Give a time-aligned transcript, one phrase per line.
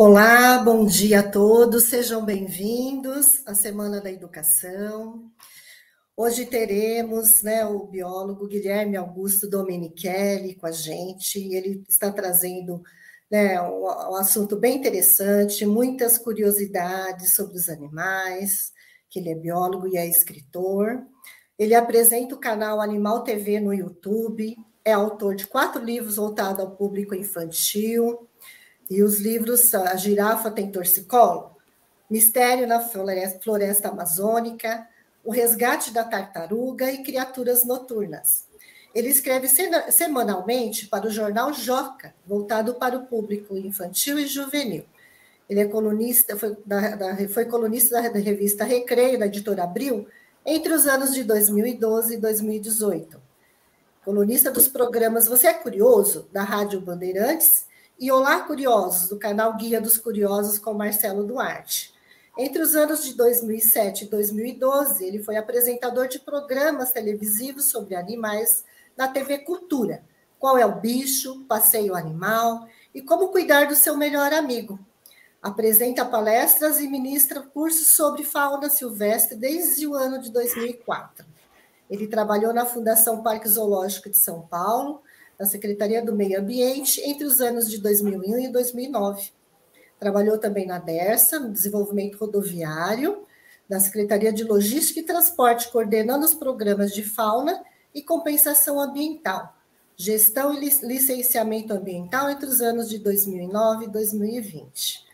[0.00, 5.28] Olá, bom dia a todos, sejam bem-vindos à Semana da Educação.
[6.16, 12.80] Hoje teremos né, o biólogo Guilherme Augusto Domenichelli com a gente, ele está trazendo
[13.28, 18.72] né, um, um assunto bem interessante, muitas curiosidades sobre os animais,
[19.10, 21.02] que ele é biólogo e é escritor.
[21.58, 26.76] Ele apresenta o canal Animal TV no YouTube, é autor de quatro livros voltados ao
[26.76, 28.28] público infantil,
[28.90, 31.56] e os livros A Girafa Tem Torcicolo,
[32.08, 34.86] Mistério na Floresta Amazônica,
[35.22, 38.46] O Resgate da Tartaruga e Criaturas Noturnas.
[38.94, 39.48] Ele escreve
[39.90, 44.84] semanalmente para o jornal Joca, voltado para o público infantil e juvenil.
[45.48, 50.06] Ele é colunista, foi, da, da, foi colunista da revista Recreio, da editora Abril,
[50.44, 53.20] entre os anos de 2012 e 2018.
[54.04, 57.67] Colunista dos programas Você é Curioso, da Rádio Bandeirantes,
[58.00, 61.92] e Olá Curiosos, do canal Guia dos Curiosos com Marcelo Duarte.
[62.38, 68.64] Entre os anos de 2007 e 2012, ele foi apresentador de programas televisivos sobre animais
[68.96, 70.04] na TV Cultura.
[70.38, 74.78] Qual é o bicho, passeio animal e como cuidar do seu melhor amigo.
[75.42, 81.26] Apresenta palestras e ministra cursos sobre fauna silvestre desde o ano de 2004.
[81.90, 85.02] Ele trabalhou na Fundação Parque Zoológico de São Paulo,
[85.38, 89.30] na Secretaria do Meio Ambiente entre os anos de 2001 e 2009.
[89.98, 93.24] Trabalhou também na DERSA, no desenvolvimento rodoviário,
[93.68, 97.62] na Secretaria de Logística e Transporte, coordenando os programas de fauna
[97.94, 99.54] e compensação ambiental,
[99.96, 105.06] gestão e licenciamento ambiental entre os anos de 2009 e 2020.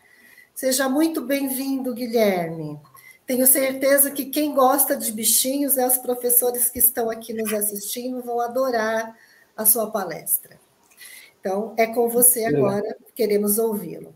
[0.53, 2.79] Seja muito bem-vindo, Guilherme.
[3.27, 8.21] Tenho certeza que quem gosta de bichinhos, né, os professores que estão aqui nos assistindo,
[8.21, 9.17] vão adorar
[9.55, 10.59] a sua palestra.
[11.39, 14.15] Então, é com você agora, queremos ouvi-lo.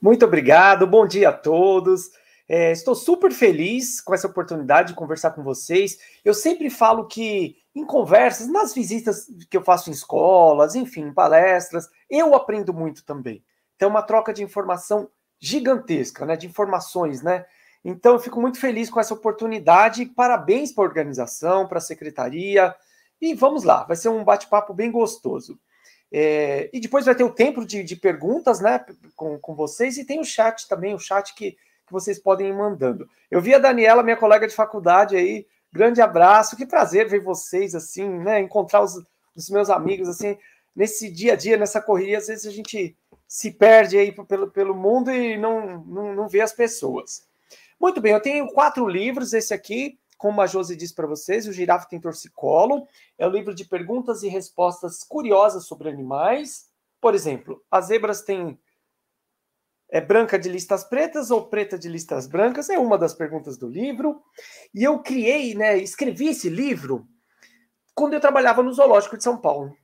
[0.00, 2.10] Muito obrigado, bom dia a todos.
[2.48, 5.98] É, estou super feliz com essa oportunidade de conversar com vocês.
[6.24, 11.14] Eu sempre falo que em conversas, nas visitas que eu faço em escolas, enfim, em
[11.14, 13.42] palestras, eu aprendo muito também.
[13.76, 15.08] Então, uma troca de informação
[15.40, 16.36] gigantesca, né?
[16.36, 17.46] De informações, né?
[17.84, 20.06] Então, eu fico muito feliz com essa oportunidade.
[20.06, 22.74] Parabéns para a organização, para a secretaria.
[23.22, 25.56] E vamos lá, vai ser um bate-papo bem gostoso.
[26.10, 28.84] É, e depois vai ter o tempo de, de, perguntas, né,
[29.14, 32.52] com, com vocês, e tem o chat também, o chat que, que vocês podem ir
[32.52, 33.08] mandando.
[33.30, 37.76] Eu vi a Daniela, minha colega de faculdade aí, grande abraço, que prazer ver vocês,
[37.76, 39.00] assim, né, encontrar os,
[39.36, 40.36] os meus amigos, assim,
[40.74, 44.74] nesse dia a dia, nessa corrida, às vezes a gente se perde aí pelo, pelo
[44.74, 47.22] mundo e não, não, não vê as pessoas.
[47.80, 51.52] Muito bem, eu tenho quatro livros, esse aqui, como a Josi disse para vocês, o
[51.52, 52.86] Girafa tem torcicolo.
[53.18, 56.70] É um livro de perguntas e respostas curiosas sobre animais.
[57.00, 58.56] Por exemplo, as zebras têm
[59.90, 62.70] é branca de listas pretas ou preta de listas brancas?
[62.70, 64.22] É uma das perguntas do livro.
[64.72, 67.04] E eu criei, né, escrevi esse livro
[67.92, 69.76] quando eu trabalhava no Zoológico de São Paulo.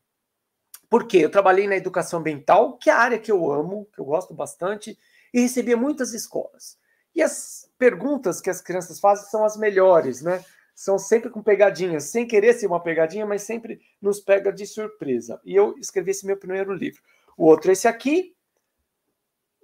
[0.88, 1.18] Por quê?
[1.18, 4.32] Eu trabalhei na educação ambiental, que é a área que eu amo, que eu gosto
[4.32, 4.96] bastante,
[5.34, 6.78] e recebia muitas escolas.
[7.18, 10.44] E as perguntas que as crianças fazem são as melhores, né?
[10.72, 15.40] São sempre com pegadinhas, sem querer ser uma pegadinha, mas sempre nos pega de surpresa.
[15.44, 17.02] E eu escrevi esse meu primeiro livro.
[17.36, 18.36] O outro, esse aqui,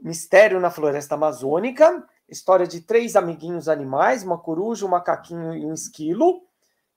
[0.03, 5.73] Mistério na Floresta Amazônica, história de três amiguinhos animais, uma coruja, um macaquinho e um
[5.73, 6.43] esquilo,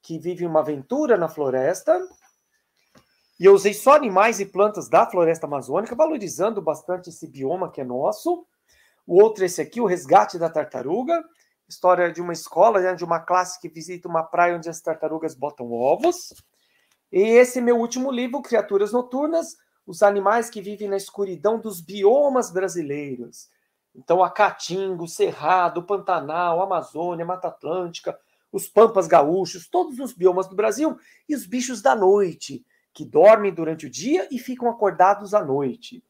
[0.02, 2.02] que vivem uma aventura na floresta.
[3.40, 7.80] E eu usei só animais e plantas da floresta amazônica, valorizando bastante esse bioma que
[7.80, 8.44] é nosso.
[9.08, 11.24] O outro, esse aqui, O Resgate da Tartaruga,
[11.68, 15.34] história de uma escola, né, de uma classe que visita uma praia onde as tartarugas
[15.34, 16.34] botam ovos.
[17.12, 19.56] E esse meu último livro, Criaturas Noturnas,
[19.86, 23.50] os animais que vivem na escuridão dos biomas brasileiros.
[23.96, 28.18] Então, a Caatinga, Cerrado, Pantanal, Amazônia, Mata Atlântica,
[28.52, 33.54] os Pampas Gaúchos, todos os biomas do Brasil, e os bichos da noite, que dormem
[33.54, 36.04] durante o dia e ficam acordados à noite.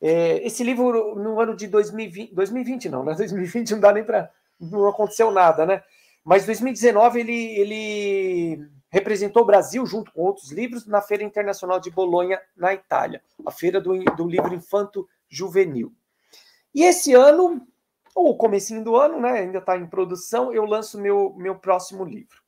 [0.00, 3.14] É, esse livro, no ano de 2020, 2020 não, né?
[3.18, 4.30] 2020 não dá nem para.
[4.58, 5.82] Não aconteceu nada, né?
[6.24, 11.90] Mas 2019 ele, ele representou o Brasil, junto com outros livros, na Feira Internacional de
[11.90, 15.94] Bolonha, na Itália, a Feira do, do Livro Infanto Juvenil.
[16.74, 17.66] E esse ano,
[18.14, 19.40] ou comecinho do ano, né?
[19.40, 22.40] Ainda está em produção, eu lanço meu, meu próximo livro.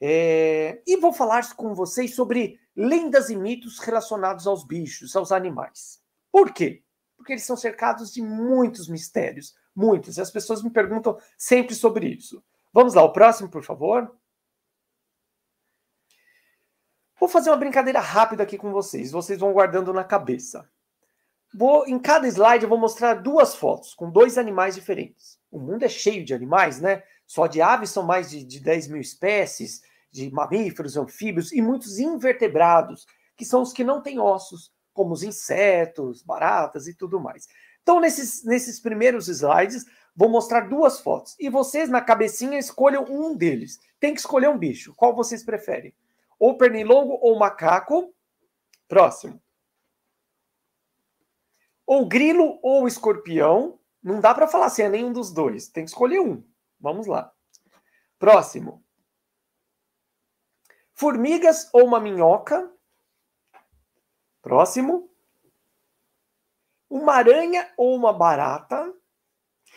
[0.00, 6.03] É, e vou falar com vocês sobre lendas e mitos relacionados aos bichos, aos animais.
[6.34, 6.82] Por quê?
[7.16, 12.08] Porque eles são cercados de muitos mistérios, muitos, e as pessoas me perguntam sempre sobre
[12.08, 12.42] isso.
[12.72, 14.12] Vamos lá, o próximo, por favor.
[17.20, 20.68] Vou fazer uma brincadeira rápida aqui com vocês, vocês vão guardando na cabeça.
[21.54, 25.38] Vou, em cada slide eu vou mostrar duas fotos com dois animais diferentes.
[25.52, 27.04] O mundo é cheio de animais, né?
[27.28, 32.00] Só de aves são mais de, de 10 mil espécies, de mamíferos, anfíbios e muitos
[32.00, 33.06] invertebrados,
[33.36, 37.46] que são os que não têm ossos, como os insetos, baratas e tudo mais.
[37.82, 39.84] Então, nesses, nesses primeiros slides,
[40.16, 41.36] vou mostrar duas fotos.
[41.38, 43.78] E vocês, na cabecinha, escolham um deles.
[44.00, 44.94] Tem que escolher um bicho.
[44.94, 45.94] Qual vocês preferem?
[46.38, 48.14] Ou pernilongo ou macaco?
[48.88, 49.44] Próximo
[51.86, 53.78] ou grilo ou escorpião.
[54.02, 55.68] Não dá para falar se é nenhum dos dois.
[55.68, 56.44] Tem que escolher um.
[56.78, 57.32] Vamos lá.
[58.18, 58.84] Próximo.
[60.92, 62.70] Formigas ou uma minhoca.
[64.44, 65.10] Próximo.
[66.88, 68.94] Uma aranha ou uma barata.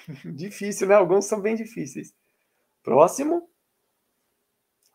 [0.24, 0.94] Difícil, né?
[0.94, 2.14] Alguns são bem difíceis.
[2.84, 3.50] Próximo.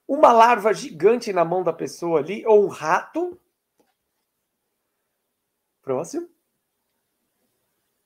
[0.07, 3.37] Uma larva gigante na mão da pessoa ali, ou um rato.
[5.83, 6.33] Próximo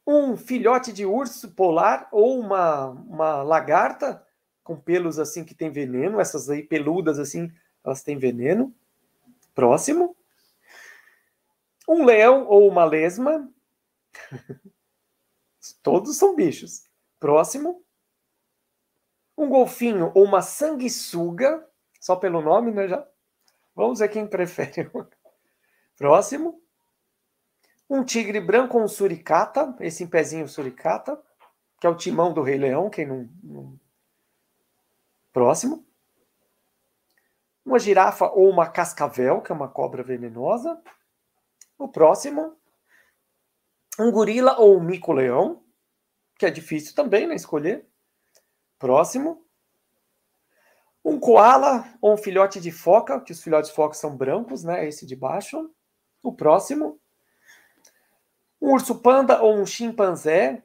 [0.07, 4.25] um filhote de urso polar ou uma, uma lagarta
[4.63, 7.51] com pelos assim que tem veneno, essas aí peludas assim,
[7.85, 8.73] elas têm veneno.
[9.55, 10.16] Próximo.
[11.87, 13.51] Um leão ou uma lesma.
[15.83, 16.89] Todos são bichos.
[17.19, 17.85] Próximo.
[19.37, 21.67] Um golfinho ou uma sanguessuga,
[22.01, 23.07] só pelo nome, né, já?
[23.75, 24.91] Vamos ver quem prefere.
[25.97, 26.61] Próximo
[27.89, 31.21] um tigre branco ou um suricata, esse pezinho suricata,
[31.81, 33.81] que é o timão do Rei Leão, quem não, não...
[35.33, 35.87] Próximo.
[37.65, 40.81] Uma girafa ou uma cascavel, que é uma cobra venenosa.
[41.79, 42.57] O próximo.
[43.99, 45.65] Um gorila ou um mico-leão,
[46.39, 47.87] que é difícil também, né, escolher.
[48.79, 49.45] Próximo.
[51.05, 54.87] Um koala ou um filhote de foca, que os filhotes de foca são brancos, né,
[54.87, 55.71] esse de baixo.
[56.23, 57.01] O próximo
[58.61, 60.63] um urso panda ou um chimpanzé?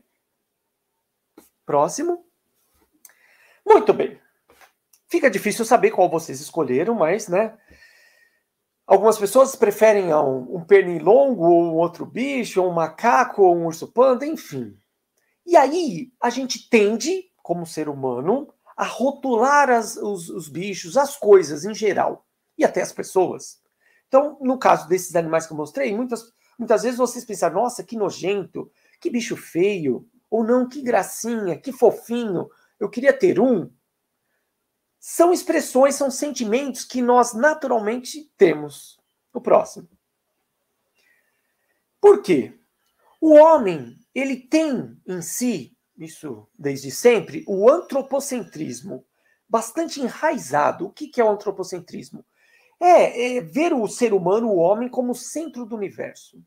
[1.66, 2.26] Próximo.
[3.66, 4.20] Muito bem.
[5.08, 7.58] Fica difícil saber qual vocês escolheram, mas, né?
[8.86, 13.66] Algumas pessoas preferem um, um pernilongo ou um outro bicho, ou um macaco ou um
[13.66, 14.78] urso panda, enfim.
[15.46, 21.16] E aí a gente tende, como ser humano, a rotular as, os, os bichos, as
[21.16, 22.26] coisas em geral,
[22.58, 23.60] e até as pessoas.
[24.08, 27.98] Então, no caso desses animais que eu mostrei, muitas Muitas vezes vocês pensam, nossa, que
[27.98, 32.48] nojento, que bicho feio, ou não, que gracinha, que fofinho,
[32.80, 33.68] eu queria ter um.
[35.02, 38.98] São expressões, são sentimentos que nós naturalmente temos.
[39.34, 39.90] O próximo.
[42.00, 42.58] Por quê?
[43.20, 49.06] O homem, ele tem em si, isso desde sempre, o antropocentrismo
[49.50, 50.86] bastante enraizado.
[50.86, 52.26] O que é o antropocentrismo?
[52.80, 56.42] É, é, ver o ser humano, o homem, como centro do universo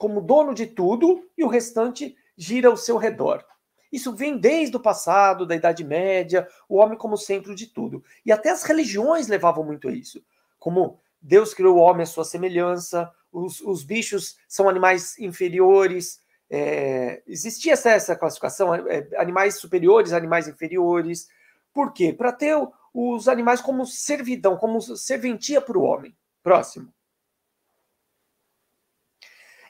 [0.00, 3.44] como dono de tudo e o restante gira ao seu redor.
[3.90, 8.04] Isso vem desde o passado, da Idade Média, o homem como centro de tudo.
[8.24, 10.22] E até as religiões levavam muito a isso.
[10.58, 16.20] Como Deus criou o homem à sua semelhança, os, os bichos são animais inferiores.
[16.48, 21.28] É, existia essa, essa classificação, é, animais superiores, animais inferiores.
[21.72, 22.12] Por quê?
[22.12, 22.56] Para ter
[22.92, 26.16] os animais como servidão, como serventia para o homem.
[26.42, 26.92] Próximo.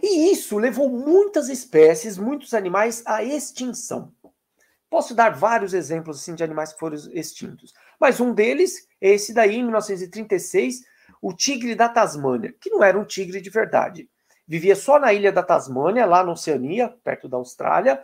[0.02, 4.12] E isso levou muitas espécies, muitos animais à extinção.
[4.90, 7.72] Posso dar vários exemplos assim, de animais que foram extintos.
[7.98, 10.80] Mas um deles é esse daí, em 1936,
[11.22, 14.10] o tigre da Tasmânia, que não era um tigre de verdade.
[14.46, 18.02] Vivia só na ilha da Tasmânia, lá na Oceania, perto da Austrália,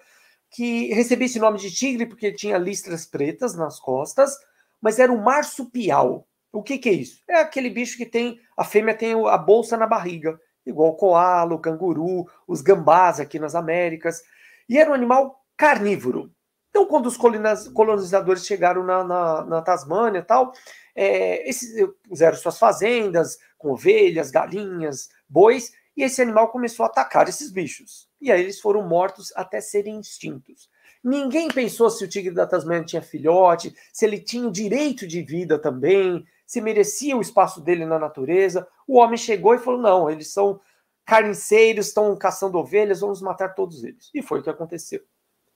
[0.48, 4.32] que recebia esse nome de tigre porque tinha listras pretas nas costas,
[4.80, 6.26] mas era um marsupial.
[6.52, 7.20] O que, que é isso?
[7.28, 11.54] É aquele bicho que tem, a fêmea tem a bolsa na barriga igual o coala,
[11.54, 14.22] o canguru, os gambás aqui nas Américas,
[14.68, 16.30] e era um animal carnívoro.
[16.76, 20.52] Então, quando os colonizadores chegaram na, na, na Tasmânia e tal,
[20.94, 21.74] é, esses,
[22.06, 28.10] puseram suas fazendas com ovelhas, galinhas, bois, e esse animal começou a atacar esses bichos.
[28.20, 30.68] E aí eles foram mortos até serem extintos.
[31.02, 35.22] Ninguém pensou se o tigre da Tasmânia tinha filhote, se ele tinha o direito de
[35.22, 38.68] vida também, se merecia o espaço dele na natureza.
[38.86, 40.60] O homem chegou e falou: não, eles são
[41.06, 44.10] carniceiros, estão caçando ovelhas, vamos matar todos eles.
[44.12, 45.00] E foi o que aconteceu.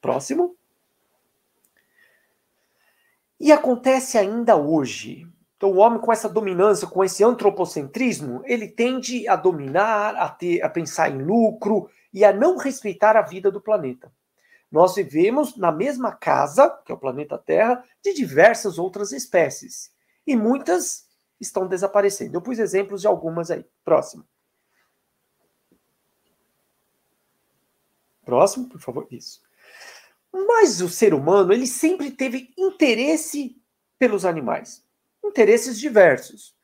[0.00, 0.56] Próximo.
[3.40, 5.26] E acontece ainda hoje.
[5.56, 10.62] Então, o homem, com essa dominância, com esse antropocentrismo, ele tende a dominar, a, ter,
[10.62, 14.12] a pensar em lucro e a não respeitar a vida do planeta.
[14.70, 19.90] Nós vivemos na mesma casa, que é o planeta Terra, de diversas outras espécies
[20.26, 21.08] e muitas
[21.40, 22.36] estão desaparecendo.
[22.36, 23.64] Eu pus exemplos de algumas aí.
[23.84, 24.24] Próximo.
[28.24, 29.08] Próximo, por favor.
[29.10, 29.42] Isso.
[30.32, 33.56] Mas o ser humano, ele sempre teve interesse
[33.98, 34.84] pelos animais.
[35.24, 36.54] Interesses diversos.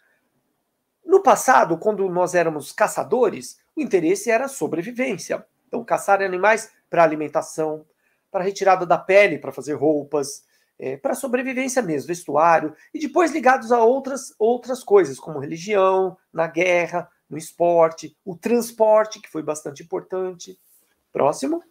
[1.04, 5.46] No passado, quando nós éramos caçadores, o interesse era sobrevivência.
[5.66, 7.84] Então, caçar animais para alimentação,
[8.30, 10.44] para retirada da pele, para fazer roupas,
[10.78, 16.46] é, para sobrevivência mesmo, vestuário, e depois ligados a outras, outras coisas, como religião, na
[16.46, 20.58] guerra, no esporte, o transporte, que foi bastante importante.
[21.12, 21.62] Próximo.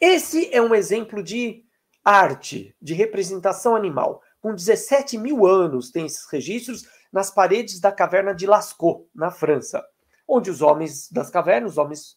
[0.00, 1.64] Esse é um exemplo de
[2.04, 4.22] arte, de representação animal.
[4.40, 9.84] Com 17 mil anos, tem esses registros nas paredes da caverna de Lascaux, na França,
[10.28, 12.16] onde os homens das cavernas, os homens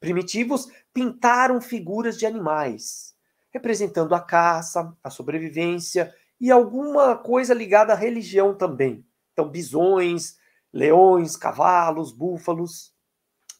[0.00, 3.14] primitivos, pintaram figuras de animais,
[3.52, 9.06] representando a caça, a sobrevivência e alguma coisa ligada à religião também.
[9.32, 10.36] Então, bisões,
[10.72, 12.92] leões, cavalos, búfalos.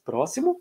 [0.05, 0.61] Próximo.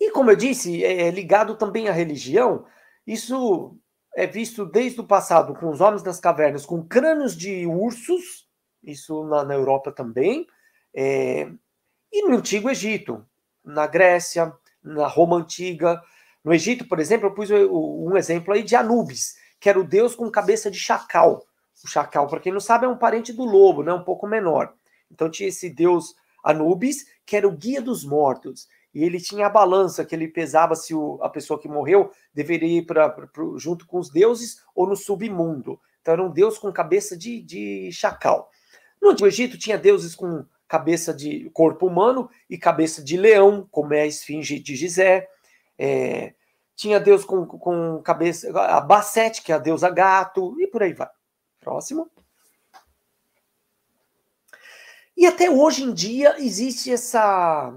[0.00, 2.64] E como eu disse, é ligado também à religião.
[3.06, 3.76] Isso
[4.16, 8.48] é visto desde o passado com os homens das cavernas com crânios de ursos,
[8.82, 10.46] isso na, na Europa também,
[10.94, 11.50] é,
[12.12, 13.24] e no Antigo Egito,
[13.64, 14.52] na Grécia,
[14.82, 16.00] na Roma Antiga.
[16.42, 20.14] No Egito, por exemplo, eu pus um exemplo aí de Anubis, que era o deus
[20.14, 21.44] com cabeça de chacal.
[21.84, 23.92] O chacal, para quem não sabe, é um parente do lobo, né?
[23.92, 24.72] um pouco menor.
[25.10, 28.68] Então tinha esse deus Anubis, que era o guia dos mortos.
[28.94, 32.78] E ele tinha a balança que ele pesava se o, a pessoa que morreu deveria
[32.78, 35.80] ir pra, pra, junto com os deuses ou no submundo.
[36.00, 38.50] Então era um deus com cabeça de, de chacal.
[39.00, 43.94] No Antigo Egito tinha deuses com cabeça de corpo humano e cabeça de leão, como
[43.94, 45.28] é a esfinge de Gizé.
[45.78, 46.34] É,
[46.74, 50.92] tinha deus com, com cabeça, a Basset, que é a deusa gato, e por aí
[50.92, 51.08] vai.
[51.60, 52.10] Próximo.
[55.16, 57.76] E até hoje em dia existe essa.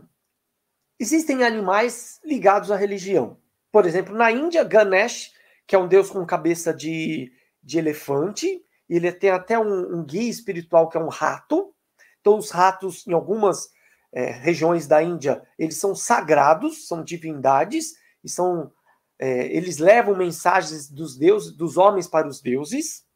[1.02, 3.36] Existem animais ligados à religião.
[3.72, 5.32] Por exemplo, na Índia, Ganesh,
[5.66, 10.30] que é um deus com cabeça de, de elefante, ele tem até um, um guia
[10.30, 11.74] espiritual que é um rato.
[12.20, 13.72] Então, os ratos, em algumas
[14.12, 18.72] é, regiões da Índia, eles são sagrados, são divindades, e são.
[19.18, 23.08] É, eles levam mensagens dos deuses, dos homens para os deuses.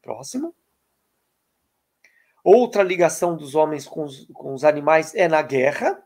[0.00, 0.54] Próximo.
[2.44, 6.05] Outra ligação dos homens com os, com os animais é na guerra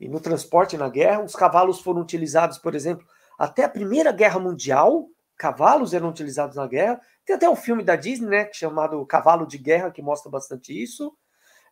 [0.00, 1.22] e no transporte na guerra.
[1.22, 3.06] Os cavalos foram utilizados, por exemplo,
[3.38, 5.08] até a Primeira Guerra Mundial.
[5.36, 7.00] Cavalos eram utilizados na guerra.
[7.24, 11.14] Tem até um filme da Disney, né, chamado Cavalo de Guerra, que mostra bastante isso.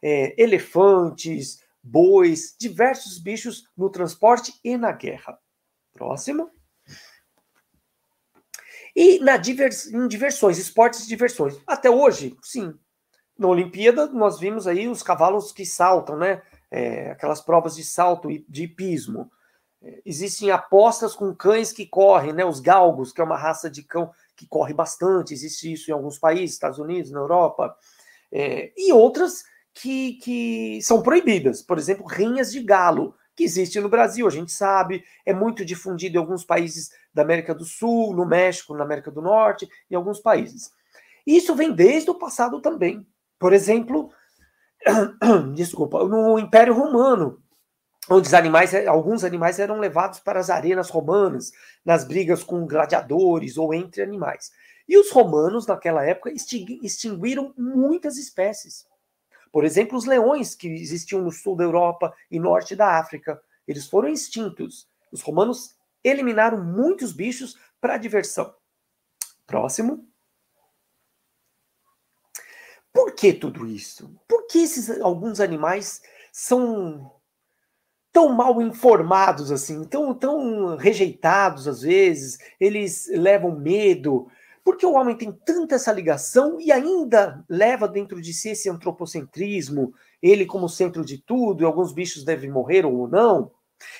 [0.03, 5.39] É, elefantes, bois, diversos bichos no transporte e na guerra.
[5.93, 6.51] Próximo.
[8.95, 11.59] E na divers, em diversões, esportes e diversões.
[11.67, 12.75] Até hoje, sim.
[13.39, 16.43] Na Olimpíada, nós vimos aí os cavalos que saltam, né?
[16.71, 19.31] É, aquelas provas de salto e de hipismo.
[19.83, 22.45] É, existem apostas com cães que correm, né?
[22.45, 25.33] Os galgos, que é uma raça de cão que corre bastante.
[25.33, 27.77] Existe isso em alguns países, Estados Unidos, na Europa.
[28.31, 29.45] É, e outras
[29.75, 31.63] que, que são proibidas.
[31.63, 36.17] Por exemplo, rinhas de galo que existe no Brasil, a gente sabe, é muito difundido
[36.17, 40.19] em alguns países da América do Sul, no México, na América do Norte, em alguns
[40.19, 40.73] países.
[41.25, 43.07] Isso vem desde o passado também.
[43.39, 44.11] Por exemplo,
[45.55, 47.43] desculpa, no Império Romano,
[48.11, 51.53] onde os animais, alguns animais eram levados para as arenas romanas,
[51.85, 54.51] nas brigas com gladiadores ou entre animais.
[54.89, 58.87] E os romanos, naquela época, extinguiram muitas espécies.
[59.53, 63.87] Por exemplo, os leões que existiam no sul da Europa e norte da África, eles
[63.87, 64.89] foram extintos.
[65.13, 68.55] Os romanos eliminaram muitos bichos para diversão.
[69.47, 70.07] Próximo.
[72.99, 74.13] Por que tudo isso?
[74.27, 76.03] Por que esses alguns animais
[76.33, 77.13] são
[78.13, 84.27] tão mal informados assim, tão, tão rejeitados às vezes, eles levam medo,
[84.65, 89.95] porque o homem tem tanta essa ligação e ainda leva dentro de si esse antropocentrismo,
[90.21, 93.53] ele como centro de tudo, e alguns bichos devem morrer ou não.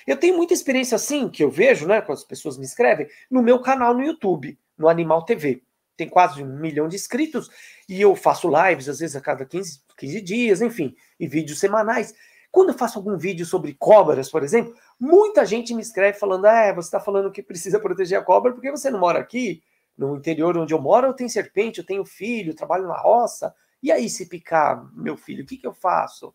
[0.09, 3.45] Eu tenho muita experiência assim, que eu vejo, né, quando as pessoas me escrevem, no
[3.45, 5.63] meu canal no YouTube, no Animal TV.
[5.99, 7.51] Tem quase um milhão de inscritos
[7.89, 12.15] e eu faço lives, às vezes a cada 15, 15 dias, enfim, e vídeos semanais.
[12.53, 16.73] Quando eu faço algum vídeo sobre cobras, por exemplo, muita gente me escreve falando: ah,
[16.73, 19.61] você está falando que precisa proteger a cobra porque você não mora aqui,
[19.97, 23.53] no interior onde eu moro, eu tenho serpente, eu tenho filho, trabalho na roça.
[23.83, 26.33] E aí, se picar meu filho, o que, que eu faço?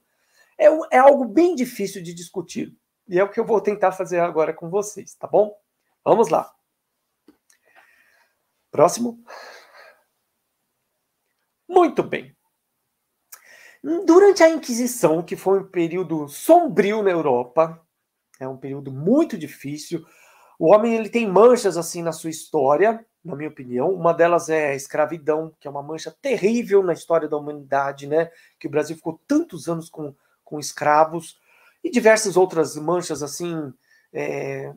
[0.57, 2.75] É, é algo bem difícil de discutir.
[3.07, 5.55] E é o que eu vou tentar fazer agora com vocês, tá bom?
[6.03, 6.51] Vamos lá.
[8.73, 9.23] Próximo.
[11.69, 12.35] Muito bem.
[14.03, 17.79] Durante a Inquisição, que foi um período sombrio na Europa,
[18.39, 20.03] é um período muito difícil.
[20.57, 23.91] O homem ele tem manchas assim na sua história, na minha opinião.
[23.91, 28.31] Uma delas é a escravidão, que é uma mancha terrível na história da humanidade, né?
[28.59, 31.39] Que o Brasil ficou tantos anos com, com escravos
[31.83, 33.71] e diversas outras manchas assim.
[34.11, 34.73] É,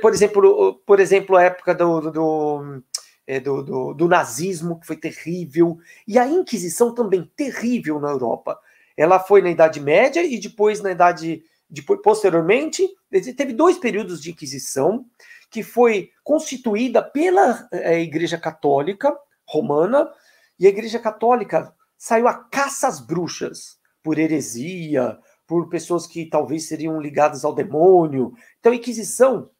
[0.00, 2.82] por exemplo, por exemplo, a época do, do,
[3.26, 8.58] é, do, do, do, nazismo, que foi terrível, e a Inquisição também terrível na Europa.
[8.96, 11.42] Ela foi na Idade Média e depois na Idade.
[11.68, 15.06] Depois, posteriormente, teve dois períodos de Inquisição,
[15.50, 20.10] que foi constituída pela é, Igreja Católica Romana,
[20.58, 26.66] e a Igreja Católica saiu a caça às bruxas por heresia, por pessoas que talvez
[26.66, 28.32] seriam ligadas ao demônio.
[28.58, 29.50] Então, a Inquisição,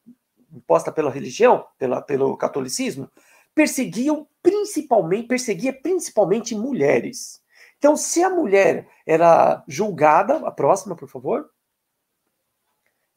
[0.51, 3.09] imposta pela religião, pela, pelo catolicismo,
[3.55, 7.41] perseguiam principalmente, perseguia principalmente mulheres.
[7.77, 11.49] Então, se a mulher era julgada, a próxima, por favor.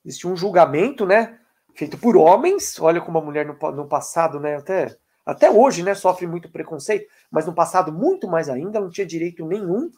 [0.05, 1.39] Existia um julgamento, né,
[1.75, 2.79] feito por homens.
[2.81, 7.09] Olha como a mulher no, no passado, né, até até hoje, né, sofre muito preconceito,
[7.29, 9.91] mas no passado muito mais ainda, não tinha direito nenhum.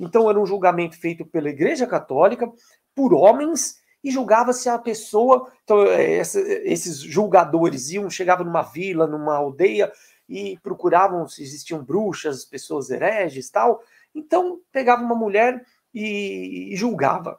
[0.00, 2.50] Então era um julgamento feito pela Igreja Católica
[2.92, 5.50] por homens e julgava-se a pessoa.
[5.64, 9.92] Então, é, esses julgadores iam, chegavam numa vila, numa aldeia
[10.28, 13.82] e procuravam se existiam bruxas, pessoas hereges tal.
[14.14, 17.38] Então, pegava uma mulher e, e julgava.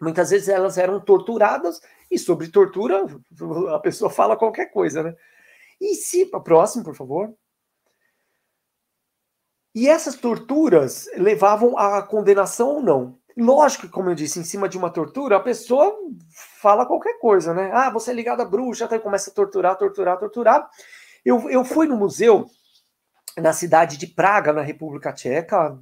[0.00, 1.80] Muitas vezes elas eram torturadas,
[2.10, 3.06] e sobre tortura
[3.74, 5.14] a pessoa fala qualquer coisa, né?
[5.80, 6.26] E se.
[6.26, 7.34] Próximo, por favor.
[9.74, 13.19] E essas torturas levavam à condenação ou não.
[13.36, 15.96] Lógico que, como eu disse, em cima de uma tortura, a pessoa
[16.60, 17.70] fala qualquer coisa, né?
[17.72, 20.68] Ah, você é ligado à bruxa, até começa a torturar, torturar, torturar.
[21.24, 22.46] Eu, eu fui no museu
[23.36, 25.78] na cidade de Praga, na República Tcheca,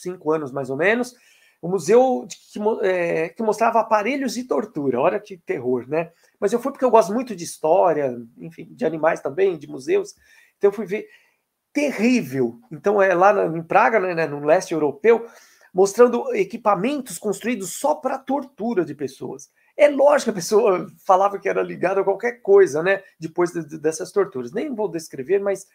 [0.00, 1.14] cinco anos mais ou menos,
[1.62, 5.00] um museu que, é, que mostrava aparelhos de tortura.
[5.00, 6.10] Olha que terror, né?
[6.40, 10.14] Mas eu fui porque eu gosto muito de história, enfim, de animais também, de museus.
[10.58, 11.06] Então eu fui ver
[11.72, 12.58] terrível.
[12.70, 15.24] Então é lá em Praga, né, no leste europeu,
[15.72, 19.50] mostrando equipamentos construídos só para tortura de pessoas.
[19.76, 23.02] É lógico que a pessoa falava que era ligada a qualquer coisa, né?
[23.18, 24.52] Depois de, dessas torturas.
[24.52, 25.66] Nem vou descrever, mas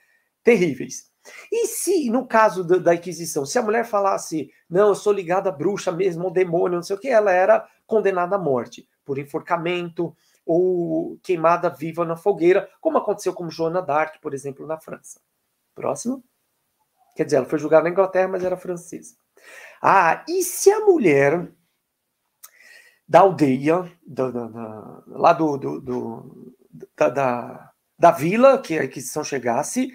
[0.44, 1.12] terríveis.
[1.52, 5.50] E se, no caso da, da, Inquisição, se a mulher falasse, não, eu sou ligada
[5.50, 9.18] à bruxa mesmo, ao demônio, não sei o que, ela era condenada à morte por
[9.18, 15.20] enforcamento ou queimada viva na fogueira, como aconteceu com Joana d'Arc, por exemplo, na França.
[15.76, 16.24] Próximo.
[17.16, 19.16] Quer dizer, ela foi julgada na Inglaterra, mas era francesa.
[19.82, 21.52] Ah, e se a mulher
[23.08, 26.56] da aldeia, da, da, da, lá do, do, do
[26.96, 29.92] da, da, vila que a Inquisição chegasse,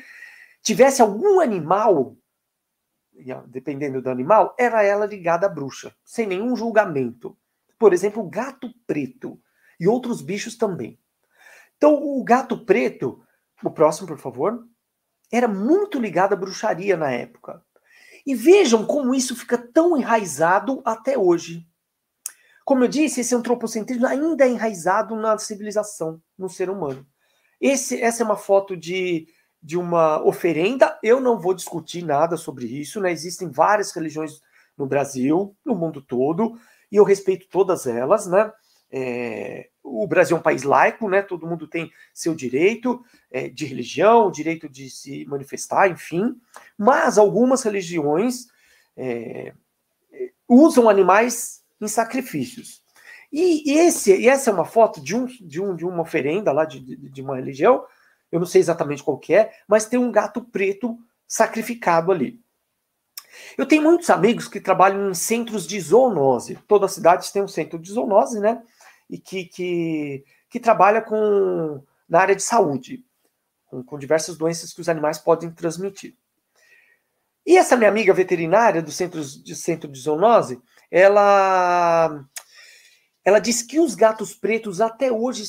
[0.63, 2.17] tivesse algum animal,
[3.47, 7.37] dependendo do animal, era ela ligada à bruxa, sem nenhum julgamento.
[7.79, 9.39] Por exemplo, o gato preto
[9.79, 10.99] e outros bichos também.
[11.77, 13.23] Então, o gato preto,
[13.63, 14.67] o próximo, por favor
[15.33, 17.65] era muito ligado à bruxaria na época.
[18.27, 21.67] E vejam como isso fica tão enraizado até hoje.
[22.65, 27.07] Como eu disse, esse antropocentrismo ainda é enraizado na civilização, no ser humano.
[27.61, 29.27] Esse, essa é uma foto de,
[29.63, 30.99] de uma oferenda.
[31.03, 33.11] Eu não vou discutir nada sobre isso, né?
[33.11, 34.41] Existem várias religiões
[34.77, 36.59] no Brasil, no mundo todo,
[36.91, 38.53] e eu respeito todas elas, né?
[38.93, 41.23] É, o Brasil é um país laico, né?
[41.23, 46.37] Todo mundo tem seu direito é, de religião, direito de se manifestar, enfim.
[46.77, 48.49] Mas algumas religiões
[48.97, 49.55] é,
[50.47, 52.83] usam animais em sacrifícios.
[53.33, 56.67] E esse, e essa é uma foto de, um, de, um, de uma oferenda lá
[56.67, 57.83] de, de, uma religião.
[58.31, 62.39] Eu não sei exatamente qual é, mas tem um gato preto sacrificado ali.
[63.57, 66.59] Eu tenho muitos amigos que trabalham em centros de zoonose.
[66.69, 68.63] Toda cidade tem um centro de zoonose, né?
[69.13, 73.05] E que, que, que trabalha com, na área de saúde,
[73.67, 76.17] com, com diversas doenças que os animais podem transmitir.
[77.45, 82.25] E essa minha amiga veterinária do centro de, centro de zoonose, ela,
[83.23, 85.45] ela diz que os gatos pretos até hoje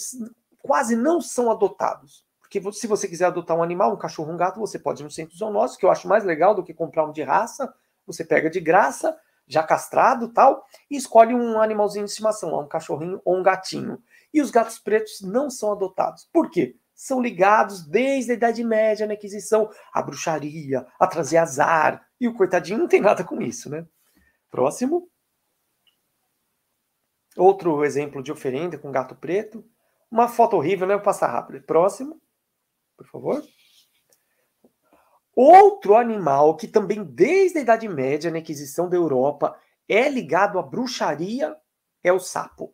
[0.62, 2.26] quase não são adotados.
[2.41, 5.12] Porque se você quiser adotar um animal, um cachorro, um gato, você pode ir no
[5.12, 7.73] centro de zoonose, que eu acho mais legal do que comprar um de raça.
[8.06, 9.17] Você pega de graça,
[9.48, 14.02] já castrado tal, e escolhe um animalzinho de estimação, um cachorrinho ou um gatinho.
[14.34, 16.28] E os gatos pretos não são adotados.
[16.32, 16.76] Por quê?
[16.96, 22.06] São ligados desde a Idade Média na aquisição à bruxaria, a trazer azar.
[22.20, 23.86] E o coitadinho não tem nada com isso, né?
[24.50, 25.10] Próximo.
[27.36, 29.66] Outro exemplo de oferenda com gato preto.
[30.10, 30.94] Uma foto horrível, né?
[30.94, 31.64] Vou passar rápido.
[31.64, 32.22] Próximo,
[32.96, 33.44] por favor.
[35.36, 40.62] Outro animal que também desde a Idade Média, na aquisição da Europa, é ligado à
[40.62, 41.56] bruxaria
[42.04, 42.74] é o sapo.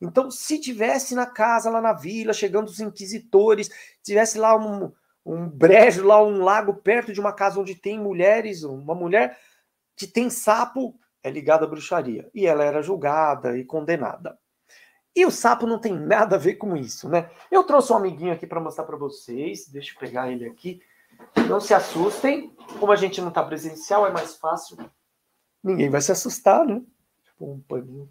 [0.00, 3.68] Então, se tivesse na casa, lá na vila, chegando os inquisitores,
[4.02, 4.92] tivesse lá um,
[5.26, 9.36] um brejo, lá um lago perto de uma casa onde tem mulheres, uma mulher
[9.96, 12.30] que tem sapo, é ligada à bruxaria.
[12.32, 14.38] E ela era julgada e condenada.
[15.16, 17.28] E o sapo não tem nada a ver com isso, né?
[17.50, 19.66] Eu trouxe um amiguinho aqui para mostrar para vocês.
[19.66, 20.80] Deixa eu pegar ele aqui.
[21.48, 22.54] Não se assustem.
[22.78, 24.76] Como a gente não está presencial, é mais fácil.
[25.62, 26.82] Ninguém vai se assustar, né?
[27.24, 28.08] Tipo um paninho.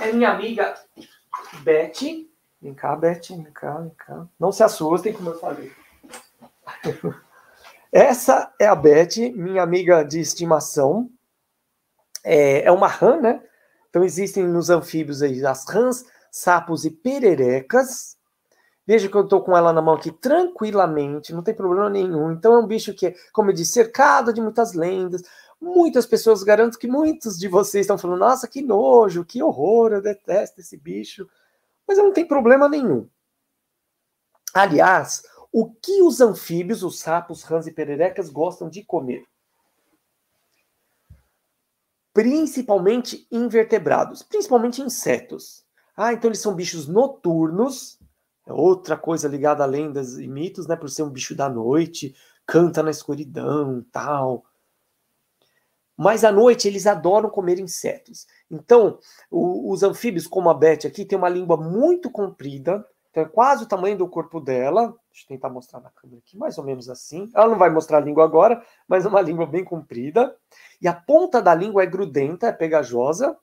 [0.00, 0.74] É minha amiga
[1.62, 2.26] Beth.
[2.60, 3.28] Vem cá, Beth.
[3.28, 4.26] Vem cá, vem cá.
[4.38, 5.72] Não se assustem, como eu falei.
[7.92, 11.10] Essa é a Beth, minha amiga de estimação.
[12.24, 13.42] É, é uma rã, né?
[13.90, 18.16] Então existem nos anfíbios aí as rãs, sapos e pererecas.
[18.86, 22.32] Veja que eu estou com ela na mão aqui tranquilamente, não tem problema nenhum.
[22.32, 25.22] Então é um bicho que, como eu disse, cercado de muitas lendas.
[25.60, 30.02] Muitas pessoas, garanto que muitos de vocês estão falando: nossa, que nojo, que horror, eu
[30.02, 31.28] detesto esse bicho.
[31.86, 33.08] Mas não tem problema nenhum.
[34.52, 39.24] Aliás, o que os anfíbios, os sapos, rãs e pererecas gostam de comer?
[42.12, 45.64] Principalmente invertebrados, principalmente insetos.
[45.96, 48.01] Ah, então eles são bichos noturnos, é
[48.46, 50.76] outra coisa ligada a lendas e mitos, né?
[50.76, 52.14] Por ser um bicho da noite,
[52.46, 54.44] canta na escuridão, tal.
[55.96, 58.26] Mas à noite eles adoram comer insetos.
[58.50, 58.98] Então,
[59.30, 63.64] o, os anfíbios, como a Beth aqui, tem uma língua muito comprida, então é quase
[63.64, 64.88] o tamanho do corpo dela.
[65.10, 67.30] Deixa eu tentar mostrar na câmera aqui, mais ou menos assim.
[67.34, 70.34] Ela não vai mostrar a língua agora, mas é uma língua bem comprida.
[70.80, 73.36] E a ponta da língua é grudenta, é pegajosa.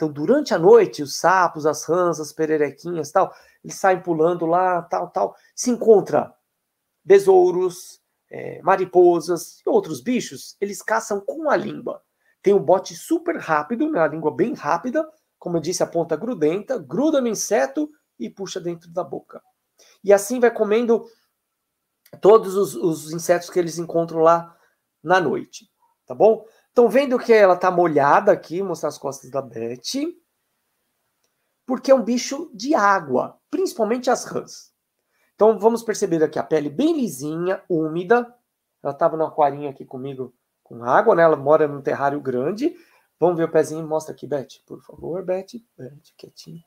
[0.00, 4.80] Então, durante a noite, os sapos, as rãs, as pererequinhas, tal, eles saem pulando lá,
[4.80, 5.36] tal, tal.
[5.54, 6.34] Se encontra
[7.04, 12.02] besouros, é, mariposas e outros bichos, eles caçam com a língua.
[12.40, 15.06] Tem um bote super rápido, né, a língua bem rápida,
[15.38, 17.86] como eu disse, a ponta grudenta, gruda no inseto
[18.18, 19.42] e puxa dentro da boca.
[20.02, 21.04] E assim vai comendo
[22.22, 24.56] todos os, os insetos que eles encontram lá
[25.02, 25.70] na noite,
[26.06, 26.46] tá bom?
[26.72, 29.80] Então, vendo que ela tá molhada aqui, mostrar as costas da Beth,
[31.66, 34.70] porque é um bicho de água, principalmente as rãs.
[35.40, 38.30] Então vamos perceber aqui a pele bem lisinha, úmida.
[38.82, 41.22] Ela estava no aquarinho aqui comigo com água, né?
[41.22, 42.76] Ela mora num terrário grande.
[43.18, 43.86] Vamos ver o pezinho.
[43.86, 45.46] Mostra aqui, Beth, por favor, Beth.
[45.78, 46.62] Beth, quietinho.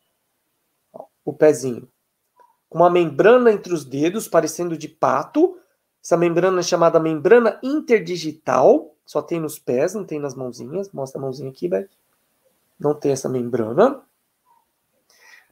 [0.92, 1.88] Ó, o pezinho.
[2.68, 5.56] Com uma membrana entre os dedos, parecendo de pato.
[6.04, 8.93] Essa membrana é chamada membrana interdigital.
[9.06, 10.92] Só tem nos pés, não tem nas mãozinhas.
[10.92, 11.90] Mostra a mãozinha aqui, Beth.
[12.80, 14.02] Não tem essa membrana.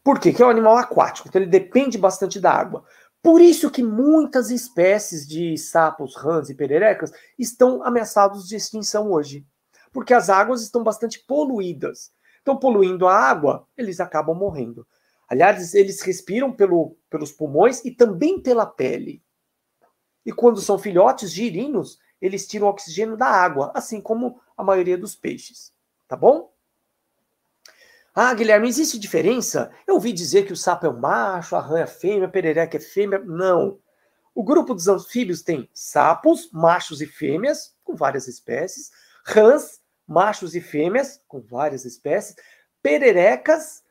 [0.03, 0.33] Por quê?
[0.33, 2.83] Que é um animal aquático, então ele depende bastante da água.
[3.21, 9.45] Por isso que muitas espécies de sapos, rãs e pererecas estão ameaçados de extinção hoje.
[9.93, 12.11] Porque as águas estão bastante poluídas.
[12.41, 14.87] Então, poluindo a água, eles acabam morrendo.
[15.27, 19.21] Aliás, eles respiram pelo, pelos pulmões e também pela pele.
[20.25, 25.15] E quando são filhotes girinos, eles tiram oxigênio da água, assim como a maioria dos
[25.15, 25.73] peixes.
[26.07, 26.53] Tá bom?
[28.13, 29.71] Ah, Guilherme, existe diferença?
[29.88, 32.79] Eu ouvi dizer que o sapo é macho, a rã é fêmea, a perereca é
[32.79, 33.19] fêmea.
[33.19, 33.79] Não.
[34.36, 38.91] O grupo dos anfíbios tem sapos, machos e fêmeas, com várias espécies,
[39.25, 42.36] rãs, machos e fêmeas, com várias espécies,
[42.81, 43.81] pererecas,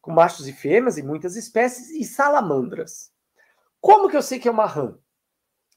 [0.00, 3.12] com machos e fêmeas e muitas espécies, e salamandras.
[3.80, 4.96] Como que eu sei que é uma rã?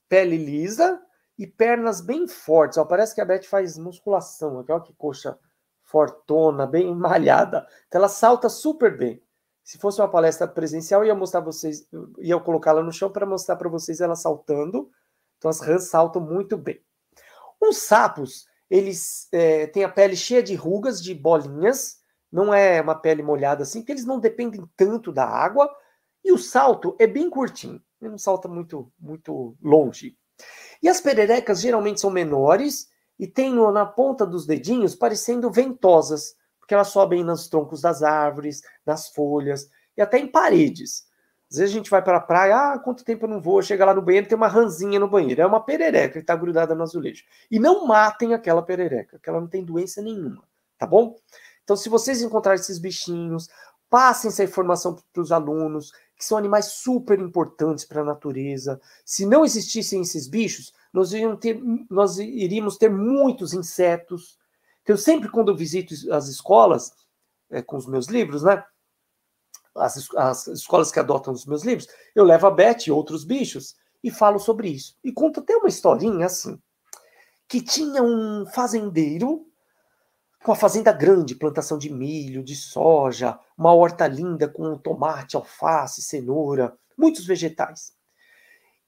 [0.08, 1.02] Pele lisa
[1.38, 2.78] e pernas bem fortes.
[2.78, 4.66] Ó, parece que a Beth faz musculação.
[4.68, 5.38] Olha que coxa
[5.84, 7.66] fortona, bem malhada.
[7.88, 9.22] Então ela salta super bem.
[9.64, 11.88] Se fosse uma palestra presencial, eu ia mostrar vocês,
[12.20, 14.90] ia colocá-la no chão para mostrar para vocês ela saltando.
[15.38, 16.82] Então as rãs saltam muito bem.
[17.60, 21.98] Os sapos, eles é, têm a pele cheia de rugas, de bolinhas.
[22.32, 25.70] Não é uma pele molhada assim, porque eles não dependem tanto da água.
[26.24, 27.82] E o salto é bem curtinho.
[28.02, 30.18] Ele não salta muito, muito longe.
[30.82, 36.74] E as pererecas geralmente são menores e tem na ponta dos dedinhos parecendo ventosas, porque
[36.74, 41.08] elas sobem nos troncos das árvores, nas folhas e até em paredes.
[41.50, 43.86] Às vezes a gente vai para a praia, ah, quanto tempo eu não vou, chega
[43.86, 46.84] lá no banheiro, tem uma ranzinha no banheiro, é uma perereca que está grudada no
[46.84, 47.24] azulejo.
[47.50, 50.44] E não matem aquela perereca, que ela não tem doença nenhuma,
[50.78, 51.16] tá bom?
[51.64, 53.50] Então, se vocês encontrarem esses bichinhos,
[53.90, 58.82] passem essa informação para os alunos, que são animais super importantes para a natureza.
[59.06, 64.38] Se não existissem esses bichos, nós, ter, nós iríamos ter muitos insetos.
[64.82, 66.92] Então, sempre quando eu visito as escolas,
[67.50, 68.64] é, com os meus livros, né?
[69.76, 73.76] As, as escolas que adotam os meus livros, eu levo a Beth e outros bichos,
[74.04, 74.98] e falo sobre isso.
[75.04, 76.60] E conto até uma historinha assim,
[77.48, 79.47] que tinha um fazendeiro
[80.44, 86.02] com uma fazenda grande, plantação de milho, de soja, uma horta linda com tomate, alface,
[86.02, 87.94] cenoura, muitos vegetais.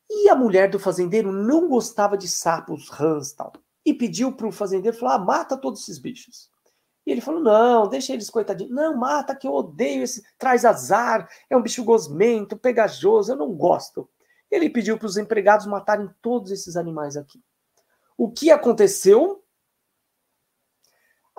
[0.09, 3.53] E a mulher do fazendeiro não gostava de sapos, rãs tal.
[3.85, 6.49] E pediu para o fazendeiro, falou, ah, mata todos esses bichos.
[7.05, 8.73] E ele falou, não, deixa eles coitadinhos.
[8.73, 13.53] Não, mata que eu odeio esse, traz azar, é um bicho gosmento, pegajoso, eu não
[13.53, 14.09] gosto.
[14.49, 17.41] Ele pediu para os empregados matarem todos esses animais aqui.
[18.17, 19.43] O que aconteceu?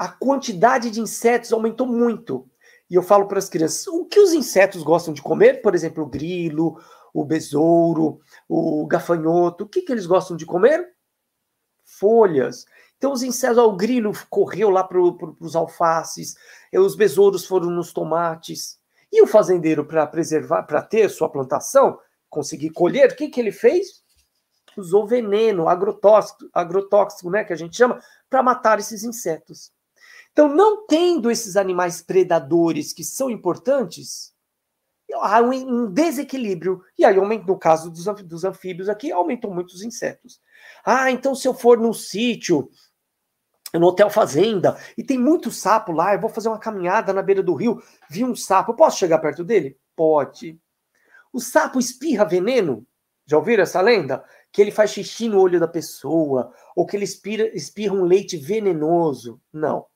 [0.01, 2.49] A quantidade de insetos aumentou muito.
[2.89, 5.61] E eu falo para as crianças: o que os insetos gostam de comer?
[5.61, 6.81] Por exemplo, o grilo,
[7.13, 9.65] o besouro, o gafanhoto.
[9.65, 10.89] O que, que eles gostam de comer?
[11.85, 12.65] Folhas.
[12.97, 16.35] Então, os insetos, ó, o grilo correu lá para pro, os alfaces,
[16.73, 18.81] os besouros foram nos tomates.
[19.13, 21.99] E o fazendeiro, para preservar, para ter sua plantação,
[22.31, 24.03] conseguir colher, o que, que ele fez?
[24.79, 29.71] Usou veneno agrotóxico, agrotóxico né, que a gente chama, para matar esses insetos.
[30.33, 34.33] Então, não tendo esses animais predadores que são importantes,
[35.15, 36.83] há um desequilíbrio.
[36.97, 40.41] E aí, no caso dos, anfíbios aqui, aumentou muito os insetos.
[40.85, 42.71] Ah, então se eu for num sítio,
[43.75, 47.43] no hotel fazenda, e tem muito sapo lá, eu vou fazer uma caminhada na beira
[47.43, 49.79] do rio, vi um sapo, posso chegar perto dele?
[49.95, 50.59] Pode.
[51.33, 52.87] O sapo espirra veneno?
[53.27, 54.25] Já ouviram essa lenda?
[54.51, 58.37] Que ele faz xixi no olho da pessoa, ou que ele espirra, espirra um leite
[58.37, 59.41] venenoso.
[59.53, 59.87] Não.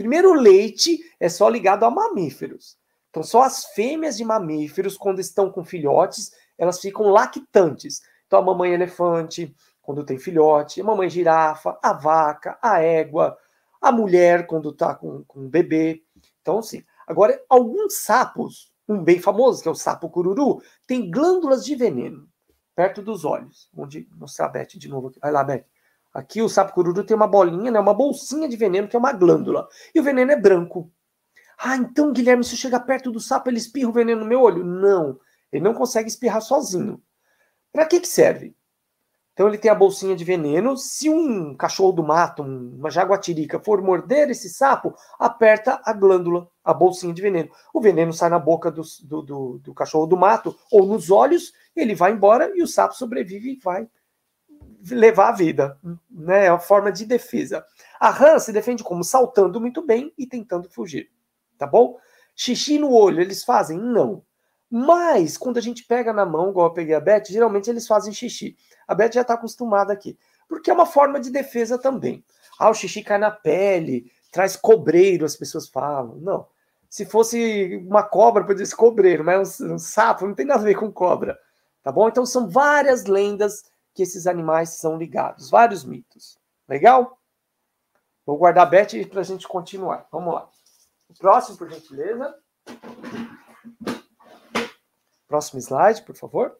[0.00, 2.78] Primeiro, leite é só ligado a mamíferos.
[3.10, 8.00] Então, só as fêmeas de mamíferos, quando estão com filhotes, elas ficam lactantes.
[8.26, 13.36] Então, a mamãe elefante, quando tem filhote, a mamãe girafa, a vaca, a égua,
[13.78, 16.02] a mulher, quando está com, com um bebê.
[16.40, 16.82] Então, sim.
[17.06, 22.26] Agora, alguns sapos, um bem famoso, que é o sapo cururu, tem glândulas de veneno
[22.74, 23.68] perto dos olhos.
[23.76, 25.12] Onde mostrar a Beth de novo.
[25.20, 25.66] Vai lá, Beth.
[26.12, 29.12] Aqui o sapo cururu tem uma bolinha, né, uma bolsinha de veneno, que é uma
[29.12, 29.68] glândula.
[29.94, 30.90] E o veneno é branco.
[31.58, 34.40] Ah, então, Guilherme, se eu chegar perto do sapo, ele espirra o veneno no meu
[34.40, 34.64] olho?
[34.64, 35.18] Não.
[35.52, 37.00] Ele não consegue espirrar sozinho.
[37.72, 38.56] Para que, que serve?
[39.32, 40.76] Então ele tem a bolsinha de veneno.
[40.76, 46.74] Se um cachorro do mato, uma jaguatirica, for morder esse sapo, aperta a glândula, a
[46.74, 47.50] bolsinha de veneno.
[47.72, 51.52] O veneno sai na boca do, do, do, do cachorro do mato ou nos olhos,
[51.74, 53.88] ele vai embora e o sapo sobrevive e vai
[54.88, 55.78] levar a vida,
[56.10, 56.46] né?
[56.46, 57.64] É uma forma de defesa.
[57.98, 61.10] A rã se defende como saltando muito bem e tentando fugir,
[61.58, 61.98] tá bom?
[62.34, 63.78] Xixi no olho, eles fazem?
[63.78, 64.24] Não.
[64.70, 68.12] Mas, quando a gente pega na mão, igual eu peguei a Beth, geralmente eles fazem
[68.12, 68.56] xixi.
[68.86, 70.16] A Beth já está acostumada aqui.
[70.48, 72.24] Porque é uma forma de defesa também.
[72.58, 76.16] Ah, o xixi cai na pele, traz cobreiro, as pessoas falam.
[76.16, 76.46] Não.
[76.88, 80.64] Se fosse uma cobra, poderia ser cobreiro, mas um, um sapo não tem nada a
[80.64, 81.38] ver com cobra.
[81.82, 82.08] Tá bom?
[82.08, 83.64] Então são várias lendas
[84.00, 86.38] que esses animais são ligados, vários mitos.
[86.66, 87.20] Legal?
[88.24, 90.08] Vou guardar a Beth para a gente continuar.
[90.10, 90.48] Vamos lá.
[91.18, 92.34] Próximo, por gentileza.
[95.28, 96.58] Próximo slide, por favor.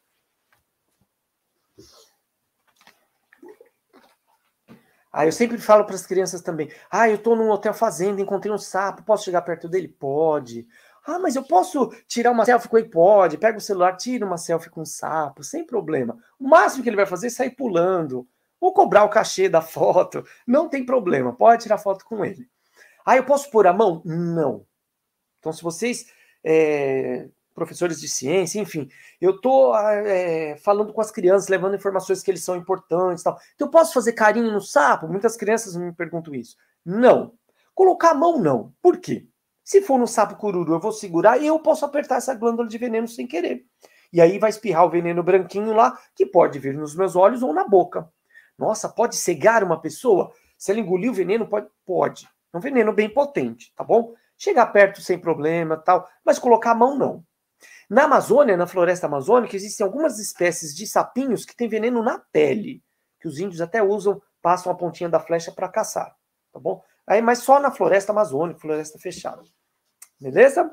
[5.11, 6.71] Ah, eu sempre falo para as crianças também.
[6.91, 9.89] Ah, eu estou num hotel fazenda, encontrei um sapo, posso chegar perto dele?
[9.89, 10.69] Pode.
[11.07, 12.89] Ah, mas eu posso tirar uma selfie com ele?
[12.89, 13.39] Pode.
[13.39, 16.19] Pega o celular, tira uma selfie com o sapo, sem problema.
[16.39, 18.27] O máximo que ele vai fazer é sair pulando
[18.61, 20.25] ou cobrar o cachê da foto.
[20.47, 22.49] Não tem problema, pode tirar foto com ele.
[23.05, 24.03] Ah, eu posso pôr a mão?
[24.05, 24.67] Não.
[25.39, 26.07] Então, se vocês
[26.45, 28.89] é, professores de ciência, enfim.
[29.21, 33.39] Eu estou é, falando com as crianças, levando informações que eles são importantes tal.
[33.55, 35.09] Então, eu posso fazer carinho no sapo?
[35.09, 36.57] Muitas crianças me perguntam isso.
[36.85, 37.35] Não.
[37.75, 38.73] Colocar a mão, não.
[38.81, 39.27] Por quê?
[39.71, 42.77] Se for no sapo cururu, eu vou segurar e eu posso apertar essa glândula de
[42.77, 43.65] veneno sem querer.
[44.13, 47.55] E aí vai espirrar o veneno branquinho lá, que pode vir nos meus olhos ou
[47.55, 48.11] na boca.
[48.59, 50.33] Nossa, pode cegar uma pessoa?
[50.59, 51.69] Se ela engolir o veneno, pode?
[51.87, 52.29] Pode.
[52.53, 54.13] É um veneno bem potente, tá bom?
[54.37, 57.25] Chegar perto sem problema, tal, mas colocar a mão não.
[57.89, 62.83] Na Amazônia, na floresta amazônica, existem algumas espécies de sapinhos que têm veneno na pele,
[63.21, 66.13] que os índios até usam, passam a pontinha da flecha para caçar,
[66.53, 66.83] tá bom?
[67.07, 69.45] Aí, mas só na floresta amazônica, floresta fechada.
[70.21, 70.71] Beleza?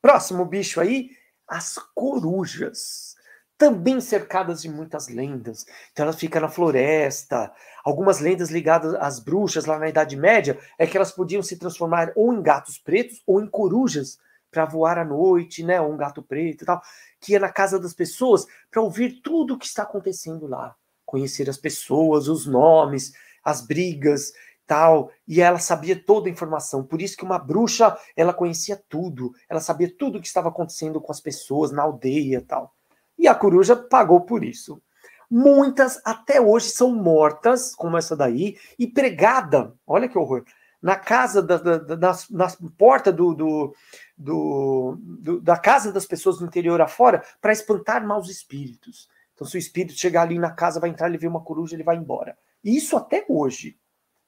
[0.00, 1.10] Próximo bicho aí,
[1.46, 3.14] as corujas.
[3.58, 5.66] Também cercadas de muitas lendas.
[5.92, 7.52] Então elas ficam na floresta.
[7.84, 12.10] Algumas lendas ligadas às bruxas lá na Idade Média é que elas podiam se transformar
[12.16, 14.18] ou em gatos pretos ou em corujas
[14.50, 15.78] para voar à noite, né?
[15.80, 16.80] Um gato preto e tal,
[17.20, 21.48] que ia na casa das pessoas para ouvir tudo o que está acontecendo lá, conhecer
[21.48, 23.12] as pessoas, os nomes,
[23.44, 24.32] as brigas,
[24.70, 26.84] tal, e ela sabia toda a informação.
[26.84, 31.00] Por isso que uma bruxa, ela conhecia tudo, ela sabia tudo o que estava acontecendo
[31.00, 32.72] com as pessoas na aldeia, tal.
[33.18, 34.80] E a coruja pagou por isso.
[35.28, 40.44] Muitas até hoje são mortas, como essa daí, e pregada, olha que horror,
[40.80, 43.74] na casa, da, da, da na, na, porta do, do,
[44.16, 49.08] do, do, da casa das pessoas do interior afora, para espantar maus espíritos.
[49.34, 51.82] Então, se o espírito chegar ali na casa, vai entrar, ele vê uma coruja, ele
[51.82, 52.38] vai embora.
[52.62, 53.76] Isso até hoje.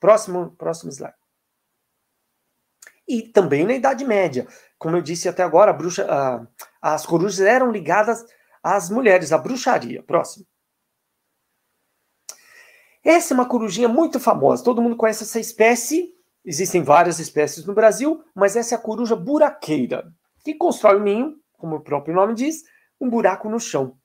[0.03, 1.15] Próximo, próximo slide.
[3.07, 4.49] E também na Idade Média.
[4.77, 6.05] Como eu disse até agora, bruxa,
[6.81, 8.25] as corujas eram ligadas
[8.61, 10.03] às mulheres, à bruxaria.
[10.03, 10.45] Próximo.
[13.05, 14.65] Essa é uma corujinha muito famosa.
[14.65, 16.12] Todo mundo conhece essa espécie.
[16.45, 20.12] Existem várias espécies no Brasil, mas essa é a coruja buraqueira,
[20.45, 22.65] que constrói um ninho, como o próprio nome diz,
[23.01, 23.97] um buraco no chão.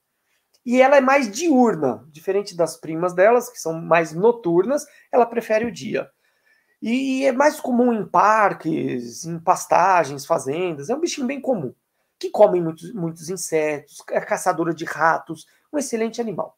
[0.67, 5.63] E ela é mais diurna, diferente das primas delas, que são mais noturnas, ela prefere
[5.63, 6.11] o dia.
[6.81, 11.73] E é mais comum em parques, em pastagens, fazendas, é um bichinho bem comum,
[12.19, 16.57] que come muitos, muitos insetos, é caçadora de ratos, um excelente animal.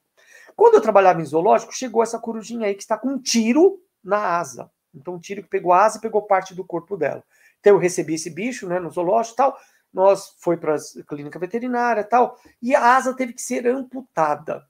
[0.56, 4.40] Quando eu trabalhava em zoológico, chegou essa corujinha aí que está com um tiro na
[4.40, 4.72] asa.
[4.92, 7.24] Então, um tiro que pegou a asa e pegou parte do corpo dela.
[7.60, 9.56] Então, eu recebi esse bicho né, no zoológico e tal,
[9.94, 14.66] nós foi para a clínica veterinária tal, e a asa teve que ser amputada.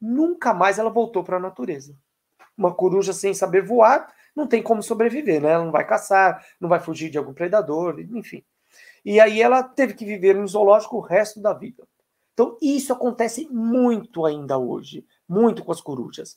[0.00, 1.96] Nunca mais ela voltou para a natureza.
[2.56, 5.50] Uma coruja sem saber voar não tem como sobreviver, né?
[5.52, 8.44] Ela não vai caçar, não vai fugir de algum predador, enfim.
[9.04, 11.86] E aí ela teve que viver no zoológico o resto da vida.
[12.34, 16.36] Então isso acontece muito ainda hoje, muito com as corujas.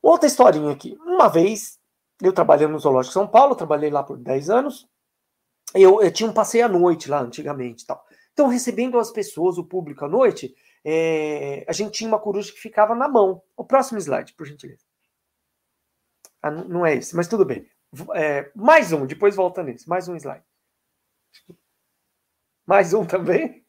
[0.00, 0.96] Outra historinha aqui.
[1.04, 1.78] Uma vez,
[2.22, 4.88] eu trabalhei no Zoológico de São Paulo, trabalhei lá por 10 anos,
[5.74, 8.04] eu, eu tinha um passeio à noite lá antigamente tal.
[8.32, 12.60] Então, recebendo as pessoas, o público à noite, é, a gente tinha uma coruja que
[12.60, 13.42] ficava na mão.
[13.56, 14.84] O próximo slide, por gentileza.
[16.42, 17.66] Ah, não é esse, mas tudo bem.
[18.14, 19.88] É, mais um, depois volta nesse.
[19.88, 20.44] Mais um slide.
[22.66, 23.64] Mais um também.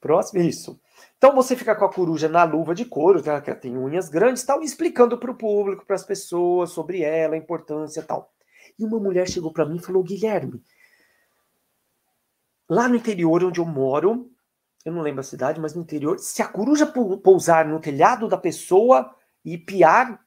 [0.00, 0.80] Próximo, isso.
[1.18, 3.40] Então você fica com a coruja na luva de couro, tá?
[3.40, 7.38] que tem unhas grandes, tal, explicando para o público, para as pessoas sobre ela, a
[7.38, 8.32] importância, tal.
[8.78, 10.62] E uma mulher chegou para mim e falou: Guilherme,
[12.68, 14.30] lá no interior onde eu moro,
[14.84, 18.36] eu não lembro a cidade, mas no interior, se a coruja pousar no telhado da
[18.36, 20.20] pessoa e piar,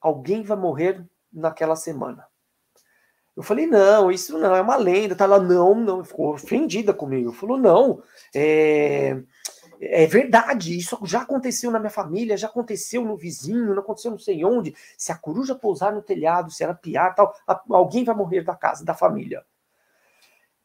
[0.00, 2.26] alguém vai morrer naquela semana.
[3.34, 5.16] Eu falei, não, isso não, é uma lenda.
[5.16, 7.32] Tá lá, não, não, ficou ofendida comigo.
[7.32, 8.02] Falou, não,
[8.34, 9.22] é,
[9.84, 14.18] é verdade, isso já aconteceu na minha família, já aconteceu no vizinho, não aconteceu não
[14.18, 14.74] sei onde.
[14.96, 17.34] Se a coruja pousar no telhado, se ela piar, tal,
[17.68, 19.44] alguém vai morrer da casa, da família.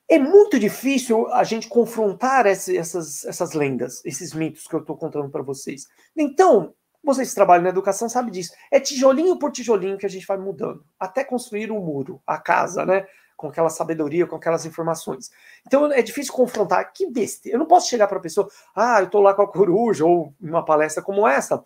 [0.07, 5.29] É muito difícil a gente confrontar essas, essas lendas, esses mitos que eu estou contando
[5.29, 5.87] para vocês.
[6.15, 8.53] Então, vocês que trabalham na educação sabem disso.
[8.71, 12.85] É tijolinho por tijolinho que a gente vai mudando, até construir um muro, a casa,
[12.85, 13.07] né?
[13.37, 15.29] Com aquela sabedoria, com aquelas informações.
[15.65, 16.91] Então é difícil confrontar.
[16.91, 17.47] Que besta.
[17.47, 20.33] Eu não posso chegar para a pessoa, ah, eu estou lá com a coruja, ou
[20.41, 21.63] uma palestra como essa,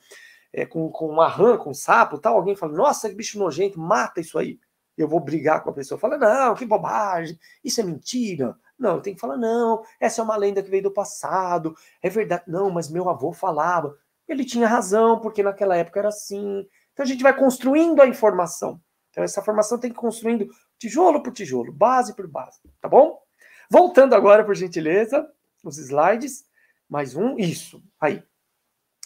[0.51, 2.35] é, com, com uma rã, com um sapo tal.
[2.35, 4.59] Alguém fala, nossa, que bicho nojento, mata isso aí.
[4.97, 5.97] Eu vou brigar com a pessoa.
[5.97, 8.55] Fala, não, que bobagem, isso é mentira.
[8.77, 12.09] Não, eu tenho que falar, não, essa é uma lenda que veio do passado, é
[12.09, 12.43] verdade.
[12.47, 13.95] Não, mas meu avô falava.
[14.27, 16.67] Ele tinha razão, porque naquela época era assim.
[16.91, 18.81] Então a gente vai construindo a informação.
[19.09, 20.49] Então essa formação tem que ir construindo
[20.81, 23.21] tijolo por tijolo, base por base, tá bom?
[23.69, 25.29] Voltando agora, por gentileza,
[25.63, 26.43] os slides.
[26.89, 28.21] Mais um, isso, aí.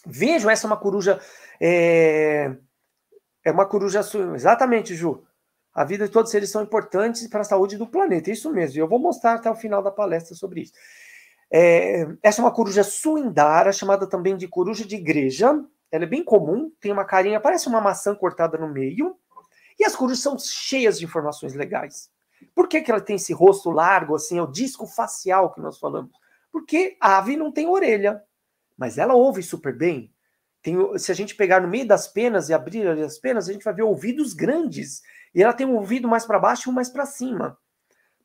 [0.07, 1.19] Vejam, essa é uma coruja.
[1.61, 2.55] É,
[3.43, 4.01] é uma coruja.
[4.33, 5.23] Exatamente, Ju.
[5.73, 8.31] A vida de todos eles são importantes para a saúde do planeta.
[8.31, 8.77] Isso mesmo.
[8.77, 10.73] E eu vou mostrar até o final da palestra sobre isso.
[11.51, 15.63] É, essa é uma coruja suindara, chamada também de coruja de igreja.
[15.91, 19.15] Ela é bem comum, tem uma carinha, parece uma maçã cortada no meio.
[19.79, 22.09] E as corujas são cheias de informações legais.
[22.53, 25.77] Por que, que ela tem esse rosto largo, assim, é o disco facial que nós
[25.77, 26.11] falamos?
[26.51, 28.23] Porque a ave não tem orelha,
[28.77, 30.13] mas ela ouve super bem.
[30.61, 33.63] Tem, se a gente pegar no meio das penas e abrir as penas, a gente
[33.63, 35.01] vai ver ouvidos grandes.
[35.33, 37.57] E ela tem um ouvido mais para baixo e um mais para cima.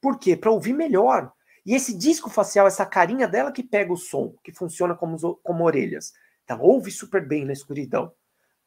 [0.01, 0.37] Por quê?
[0.37, 1.33] Para ouvir melhor.
[1.67, 5.65] E esse disco facial, essa carinha dela que pega o som, que funciona como, como
[5.65, 6.13] orelhas.
[6.47, 8.13] Ela ouve super bem na escuridão.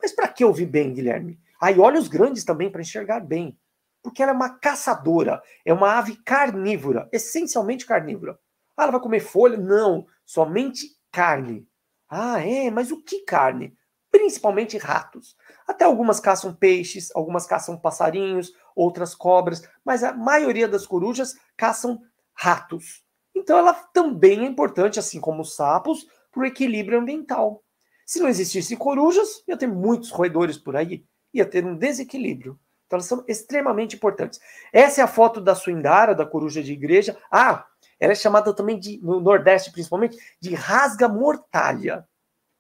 [0.02, 1.40] Mas para que ouvir bem, Guilherme?
[1.64, 3.58] Aí olhos grandes também para enxergar bem.
[4.02, 8.38] Porque ela é uma caçadora, é uma ave carnívora, essencialmente carnívora.
[8.76, 9.56] Ah, ela vai comer folha?
[9.56, 11.66] Não, somente carne.
[12.10, 13.74] Ah, é, mas o que carne?
[14.12, 15.38] Principalmente ratos.
[15.66, 21.98] Até algumas caçam peixes, algumas caçam passarinhos, outras cobras, mas a maioria das corujas caçam
[22.34, 23.06] ratos.
[23.34, 27.64] Então ela também é importante, assim como os sapos, para o equilíbrio ambiental.
[28.06, 32.60] Se não existissem corujas, ia ter muitos roedores por aí ia ter um desequilíbrio.
[32.86, 34.40] Então elas são extremamente importantes.
[34.72, 37.18] Essa é a foto da suindara, da coruja de igreja.
[37.32, 37.66] Ah,
[38.00, 42.08] ela é chamada também de, no Nordeste principalmente, de rasga mortalha.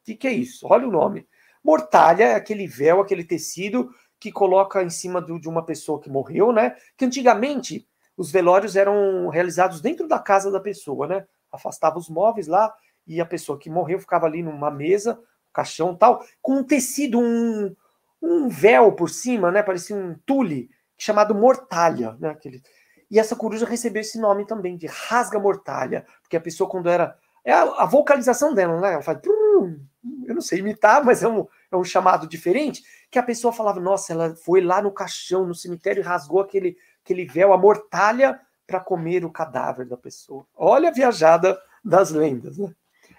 [0.03, 0.65] que, que é isso?
[0.69, 1.27] Olha o nome.
[1.63, 6.09] Mortalha é aquele véu, aquele tecido que coloca em cima do, de uma pessoa que
[6.09, 6.75] morreu, né?
[6.97, 11.25] Que antigamente os velórios eram realizados dentro da casa da pessoa, né?
[11.51, 12.73] Afastava os móveis lá
[13.05, 15.19] e a pessoa que morreu ficava ali numa mesa,
[15.53, 17.75] caixão tal, com um tecido, um,
[18.23, 19.61] um véu por cima, né?
[19.61, 22.29] Parecia um tule, chamado mortalha, né?
[22.29, 22.63] Aquele...
[23.11, 27.15] E essa coruja recebeu esse nome também, de rasga mortalha, porque a pessoa, quando era.
[27.45, 28.93] É a, a vocalização dela, né?
[28.93, 29.19] Ela faz.
[29.25, 33.79] Eu não sei imitar, mas é um, é um chamado diferente, que a pessoa falava,
[33.79, 38.39] nossa, ela foi lá no caixão, no cemitério, e rasgou aquele, aquele véu, a mortalha,
[38.65, 40.47] para comer o cadáver da pessoa.
[40.55, 42.73] Olha a viajada das lendas, né?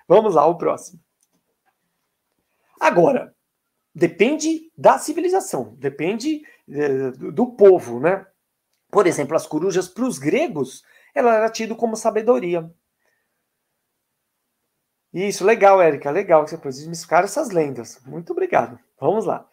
[0.09, 0.99] Vamos lá, o próximo.
[2.81, 3.35] Agora,
[3.95, 6.43] depende da civilização, depende
[7.19, 8.27] do, do, povo, né?
[8.91, 10.83] Por exemplo, as corujas para os gregos,
[11.15, 12.71] ela era tida como sabedoria.
[15.13, 18.01] Isso, legal, Érica, legal que você pôs desmistificar essas lendas.
[18.05, 18.79] Muito obrigado.
[19.01, 19.49] Vamos lá.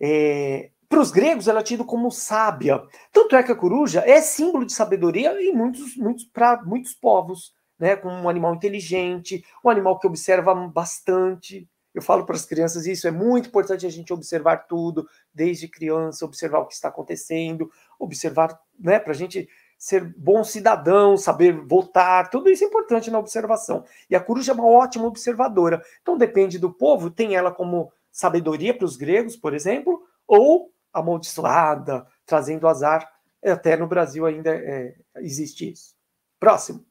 [0.00, 2.82] É, para os gregos, ela é tida como sábia.
[3.12, 7.52] Tanto é que a coruja é símbolo de sabedoria em muitos, muitos para muitos povos,
[7.78, 7.94] né?
[7.94, 11.69] Como um animal inteligente, um animal que observa bastante.
[11.94, 16.24] Eu falo para as crianças isso, é muito importante a gente observar tudo, desde criança,
[16.24, 22.28] observar o que está acontecendo, observar, né, para a gente ser bom cidadão, saber votar,
[22.28, 23.84] tudo isso é importante na observação.
[24.10, 25.82] E a coruja é uma ótima observadora.
[26.02, 32.06] Então depende do povo, tem ela como sabedoria para os gregos, por exemplo, ou amaldiçoada,
[32.26, 33.10] trazendo azar.
[33.42, 35.96] Até no Brasil ainda é, existe isso.
[36.38, 36.84] Próximo.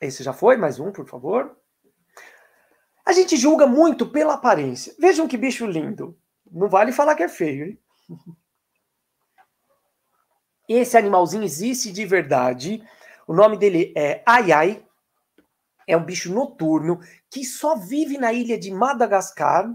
[0.00, 0.56] Esse já foi?
[0.56, 1.59] Mais um, por favor.
[3.04, 4.94] A gente julga muito pela aparência.
[4.98, 6.16] Vejam que bicho lindo.
[6.50, 7.78] Não vale falar que é feio, hein?
[10.68, 12.80] Esse animalzinho existe de verdade.
[13.26, 14.84] O nome dele é Ai
[15.86, 19.68] É um bicho noturno que só vive na ilha de Madagascar.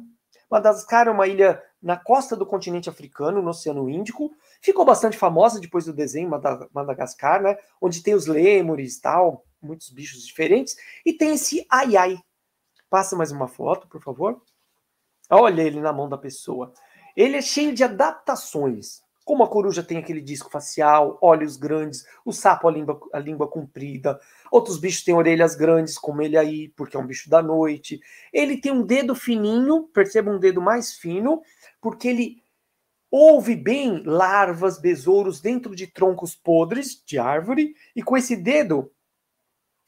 [0.50, 4.32] Madagascar é uma ilha na costa do continente africano, no Oceano Índico.
[4.62, 6.32] Ficou bastante famosa depois do desenho
[6.74, 7.58] Madagascar, né?
[7.82, 10.78] Onde tem os lêmures tal, muitos bichos diferentes.
[11.06, 12.18] E tem esse Ai
[12.90, 14.42] Passa mais uma foto, por favor.
[15.30, 16.74] Olha ele na mão da pessoa.
[17.16, 19.04] Ele é cheio de adaptações.
[19.24, 23.48] Como a coruja tem aquele disco facial, olhos grandes, o sapo a língua, a língua
[23.48, 24.20] comprida,
[24.52, 28.00] outros bichos têm orelhas grandes, como ele aí, porque é um bicho da noite.
[28.32, 31.42] Ele tem um dedo fininho, perceba um dedo mais fino,
[31.82, 32.44] porque ele
[33.10, 38.92] ouve bem larvas, besouros dentro de troncos podres de árvore, e com esse dedo,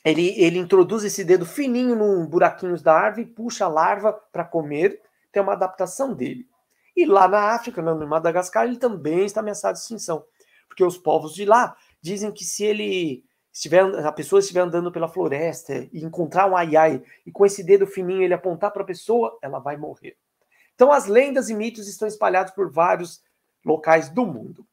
[0.09, 5.01] ele, ele introduz esse dedo fininho num buraquinhos da árvore, puxa a larva para comer,
[5.31, 6.47] tem uma adaptação dele.
[6.95, 10.25] E lá na África, no Madagascar, ele também está ameaçado de extinção.
[10.67, 15.07] Porque os povos de lá dizem que se ele estiver, a pessoa estiver andando pela
[15.07, 19.37] floresta e encontrar um ai-ai e com esse dedo fininho ele apontar para a pessoa,
[19.41, 20.15] ela vai morrer.
[20.73, 23.21] Então as lendas e mitos estão espalhados por vários
[23.65, 24.65] locais do mundo.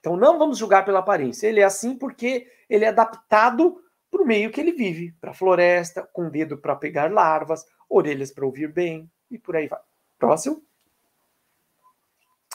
[0.00, 1.46] Então não vamos julgar pela aparência.
[1.46, 3.80] Ele é assim porque ele é adaptado
[4.10, 8.32] para o meio que ele vive, para a floresta, com dedo para pegar larvas, orelhas
[8.32, 9.80] para ouvir bem e por aí vai.
[10.18, 10.62] Próximo.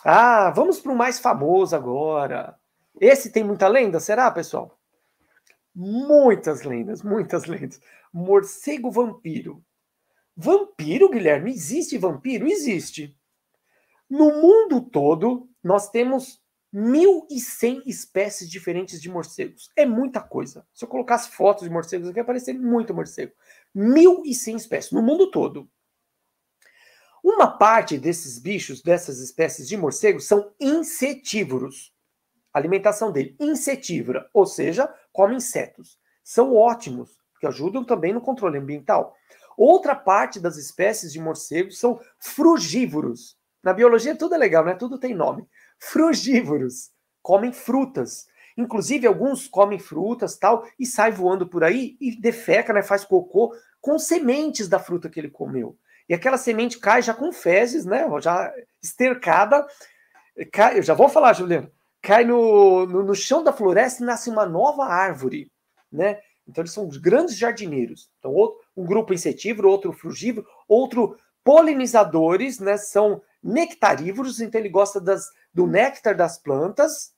[0.04, 2.56] Ah, vamos para o mais famoso agora.
[3.00, 4.78] Esse tem muita lenda, será, pessoal?
[5.74, 7.82] Muitas lendas, muitas lendas.
[8.14, 9.64] Morcego vampiro.
[10.38, 11.52] Vampiro, Guilherme?
[11.52, 12.48] Existe vampiro?
[12.48, 13.18] Existe.
[14.10, 16.42] No mundo todo, nós temos
[16.76, 19.72] 1.100 espécies diferentes de morcegos.
[19.78, 20.68] É muita coisa.
[20.74, 23.32] Se eu colocasse fotos de morcegos aqui, aparecer muito morcego.
[23.74, 25.70] 1.100 espécies no mundo todo.
[27.24, 31.94] Uma parte desses bichos, dessas espécies de morcegos, são insetívoros.
[32.54, 35.98] A alimentação dele, insetívora, ou seja, come insetos.
[36.24, 39.16] São ótimos, porque ajudam também no controle ambiental.
[39.58, 43.38] Outra parte das espécies de morcegos são frugívoros.
[43.64, 44.76] Na biologia tudo é legal, né?
[44.76, 45.48] Tudo tem nome.
[45.80, 48.28] Frugívoros, comem frutas.
[48.58, 52.82] Inclusive, alguns comem frutas tal e sai voando por aí e defeca, né?
[52.82, 55.78] Faz cocô com sementes da fruta que ele comeu.
[56.08, 58.08] E aquela semente cai já com fezes, né?
[58.22, 59.66] Já estercada.
[60.52, 61.70] Cai, eu já vou falar, Juliano.
[62.02, 65.52] Cai no, no, no chão da floresta e nasce uma nova árvore,
[65.92, 66.20] né?
[66.48, 68.10] Então eles são os grandes jardineiros.
[68.20, 72.76] Então, outro, um grupo insetívoro, outro frugívoro, outro polinizadores, né?
[72.76, 77.14] São nectarívoros, então ele gosta das, do néctar das plantas.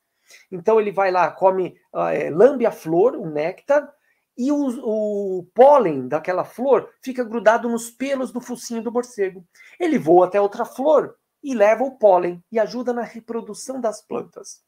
[0.52, 1.80] Então ele vai lá, come,
[2.12, 3.90] é, lambe a flor, o néctar,
[4.38, 9.44] e o, o pólen daquela flor fica grudado nos pelos do focinho do morcego.
[9.80, 14.62] Ele voa até outra flor e leva o pólen e ajuda na reprodução das plantas.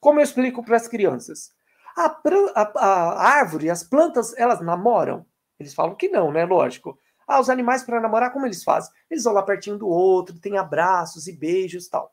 [0.00, 1.52] Como eu explico para as crianças?
[1.94, 2.06] A,
[2.54, 5.26] a, a, árvore, as plantas, elas namoram?
[5.60, 6.44] Eles falam que não, né?
[6.44, 6.98] Lógico.
[7.26, 8.92] Ah, os animais para namorar, como eles fazem?
[9.10, 12.12] Eles vão lá pertinho do outro, tem abraços e beijos tal.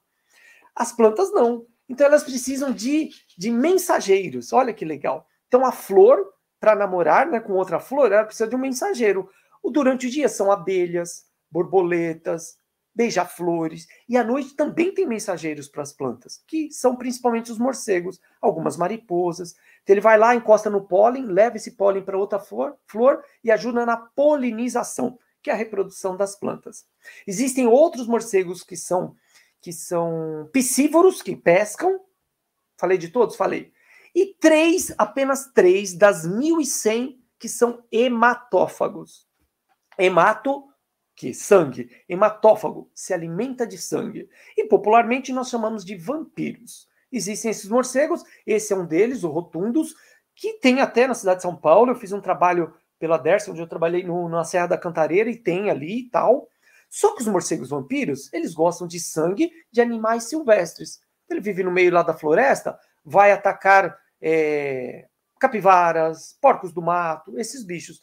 [0.76, 1.66] As plantas não.
[1.88, 4.53] Então elas precisam de, de mensageiros.
[4.53, 5.28] Olha que legal.
[5.47, 9.30] Então a flor, para namorar né, com outra flor, ela precisa de um mensageiro.
[9.64, 12.59] Durante o dia são abelhas, borboletas,
[13.00, 13.88] beija-flores.
[14.10, 18.76] E à noite também tem mensageiros para as plantas, que são principalmente os morcegos, algumas
[18.76, 19.56] mariposas.
[19.84, 23.50] Então ele vai lá, encosta no pólen, leva esse pólen para outra flor, flor e
[23.50, 26.86] ajuda na polinização, que é a reprodução das plantas.
[27.26, 29.16] Existem outros morcegos que são
[29.62, 32.00] que são piscívoros, que pescam.
[32.78, 33.36] Falei de todos?
[33.36, 33.74] Falei.
[34.16, 39.28] E três, apenas três das 1.100 que são hematófagos.
[39.97, 40.68] Hemato
[41.20, 44.30] que sangue, hematófago, se alimenta de sangue.
[44.55, 46.88] E popularmente nós chamamos de vampiros.
[47.11, 49.93] Existem esses morcegos, esse é um deles, o rotundus,
[50.34, 51.91] que tem até na cidade de São Paulo.
[51.91, 55.36] Eu fiz um trabalho pela Dersa, onde eu trabalhei no, na Serra da Cantareira, e
[55.36, 56.47] tem ali e tal.
[56.89, 61.01] Só que os morcegos vampiros, eles gostam de sangue de animais silvestres.
[61.30, 65.05] Ele vive no meio lá da floresta, vai atacar é,
[65.38, 67.99] capivaras, porcos do mato, esses bichos.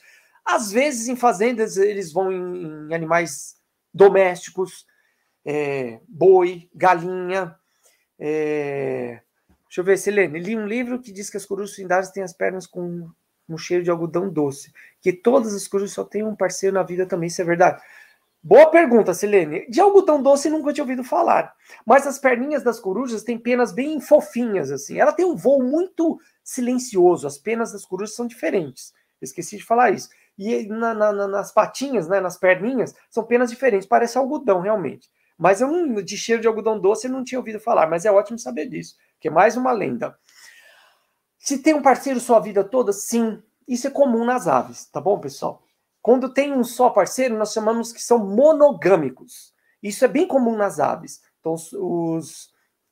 [0.46, 3.56] Às vezes, em fazendas, eles vão em, em animais
[3.92, 4.86] domésticos,
[5.44, 7.56] é, boi, galinha.
[8.18, 9.20] É...
[9.64, 12.32] Deixa eu ver, Selene, li um livro que diz que as corujas findárias têm as
[12.32, 13.10] pernas com
[13.48, 14.72] um cheiro de algodão doce.
[15.00, 17.82] Que todas as corujas só têm um parceiro na vida também, isso é verdade?
[18.42, 19.68] Boa pergunta, Selene.
[19.68, 21.52] De algodão doce nunca tinha ouvido falar.
[21.84, 25.00] Mas as perninhas das corujas têm penas bem fofinhas, assim.
[25.00, 27.26] Ela tem um voo muito silencioso.
[27.26, 28.94] As penas das corujas são diferentes.
[29.20, 30.08] Esqueci de falar isso.
[30.38, 35.08] E na, na, nas patinhas, né, nas perninhas, são penas diferentes, parece algodão realmente.
[35.38, 38.10] Mas eu não, de cheiro de algodão doce eu não tinha ouvido falar, mas é
[38.12, 40.18] ótimo saber disso, que é mais uma lenda.
[41.38, 45.18] Se tem um parceiro sua vida toda, sim, isso é comum nas aves, tá bom,
[45.18, 45.62] pessoal?
[46.02, 49.52] Quando tem um só parceiro, nós chamamos que são monogâmicos.
[49.82, 51.20] Isso é bem comum nas aves.
[51.40, 52.44] Então, os, os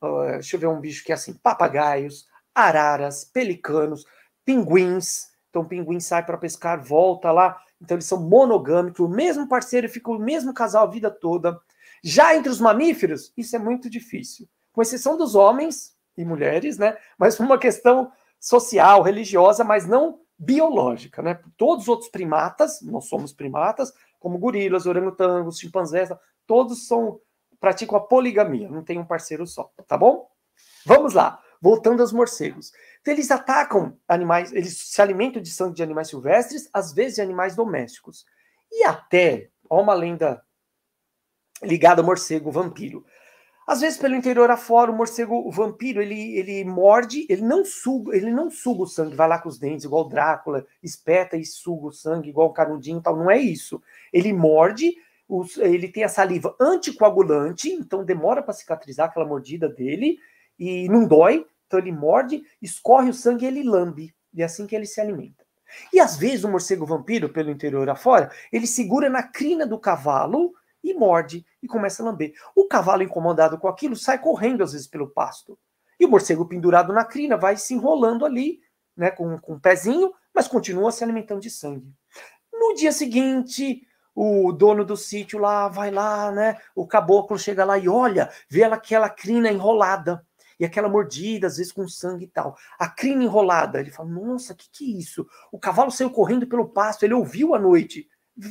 [0.03, 4.05] uh, deixa eu ver um bicho que é assim: papagaios, araras, pelicanos,
[4.45, 7.57] pinguins, então o pinguim sai para pescar, volta lá.
[7.81, 11.57] Então eles são monogâmicos, o mesmo parceiro fica o mesmo casal a vida toda.
[12.03, 14.49] Já entre os mamíferos, isso é muito difícil.
[14.73, 16.97] Com exceção dos homens e mulheres, né?
[17.17, 21.39] Mas uma questão social, religiosa, mas não biológica, né?
[21.57, 26.11] Todos os outros primatas, nós somos primatas, como gorilas, orangotangos, chimpanzés,
[26.47, 27.21] todos são
[27.61, 30.29] praticam a poligamia, não tem um parceiro só, tá bom?
[30.85, 32.73] Vamos lá, voltando aos morcegos.
[33.05, 37.21] Então, eles atacam animais, eles se alimentam de sangue de animais silvestres, às vezes de
[37.21, 38.25] animais domésticos.
[38.73, 40.43] E até, há uma lenda
[41.63, 43.05] ligada ao morcego vampiro.
[43.67, 48.17] Às vezes, pelo interior afora, o morcego o vampiro, ele, ele morde, ele não suga,
[48.17, 51.45] ele não suga o sangue, vai lá com os dentes, igual o Drácula, espeta e
[51.45, 53.17] suga o sangue, igual o canudinho e tal.
[53.17, 53.83] Não é isso.
[54.15, 54.97] Ele morde,
[55.29, 60.17] os, ele tem a saliva anticoagulante, então demora para cicatrizar aquela mordida dele,
[60.59, 64.14] e não dói, então ele morde, escorre o sangue e ele lambe.
[64.33, 65.45] E é assim que ele se alimenta.
[65.93, 70.53] E às vezes o morcego vampiro, pelo interior afora, ele segura na crina do cavalo
[70.83, 72.33] e morde e começa a lamber.
[72.55, 75.59] O cavalo, incomodado com aquilo, sai correndo às vezes pelo pasto.
[75.99, 78.61] E o morcego pendurado na crina vai se enrolando ali,
[78.97, 81.93] né, com, com um pezinho, mas continua se alimentando de sangue.
[82.53, 86.57] No dia seguinte, o dono do sítio lá vai lá, né?
[86.75, 90.25] O caboclo chega lá e olha, vê aquela crina enrolada
[90.59, 92.57] e aquela mordida, às vezes com sangue e tal.
[92.79, 95.27] A crina enrolada, ele fala: Nossa, que que é isso?
[95.51, 98.09] O cavalo saiu correndo pelo pasto, ele ouviu à noite.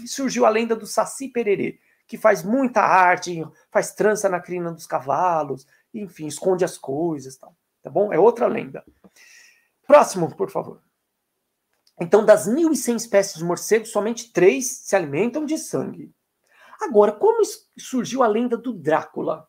[0.07, 4.87] Surgiu a lenda do Saci Pererê, que faz muita arte, faz trança na crina dos
[4.87, 7.55] cavalos, enfim, esconde as coisas, tal.
[7.81, 8.13] Tá bom?
[8.13, 8.83] É outra lenda.
[9.85, 10.81] Próximo, por favor.
[11.99, 16.11] Então, das 1.100 espécies de morcegos, somente três se alimentam de sangue.
[16.81, 17.41] Agora, como
[17.77, 19.47] surgiu a lenda do Drácula?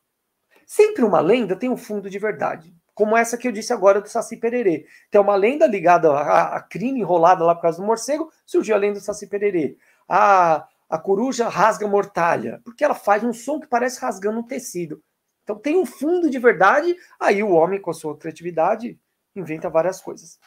[0.67, 2.75] Sempre uma lenda tem um fundo de verdade.
[2.95, 4.87] Como essa que eu disse agora do Saci Pererê.
[5.11, 8.79] Tem uma lenda ligada à, à crina enrolada lá por causa do morcego, surgiu a
[8.79, 9.77] lenda do Saci Pererê.
[10.09, 15.03] A, a coruja rasga mortalha, porque ela faz um som que parece rasgando um tecido.
[15.43, 18.99] Então tem um fundo de verdade, aí o homem, com a sua criatividade,
[19.35, 20.39] inventa várias coisas.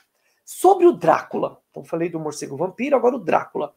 [0.46, 3.76] Sobre o Drácula, então falei do morcego vampiro, agora o Drácula.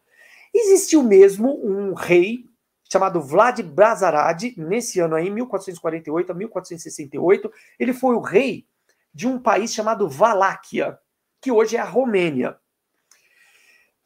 [0.55, 2.45] Existiu mesmo um rei
[2.91, 8.66] chamado Vlad Brazarad, nesse ano aí, 1448 a 1468, ele foi o rei
[9.14, 10.99] de um país chamado Valáquia,
[11.41, 12.57] que hoje é a Romênia.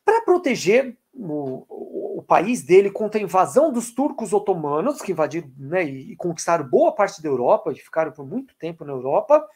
[0.05, 5.51] Para proteger o, o, o, país dele contra a invasão dos turcos otomanos, que invadiram
[5.57, 9.47] né, e, e conquistaram boa parte da Europa, e ficaram por muito tempo na Europa,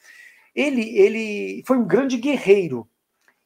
[0.55, 2.89] ele, ele foi um grande guerreiro.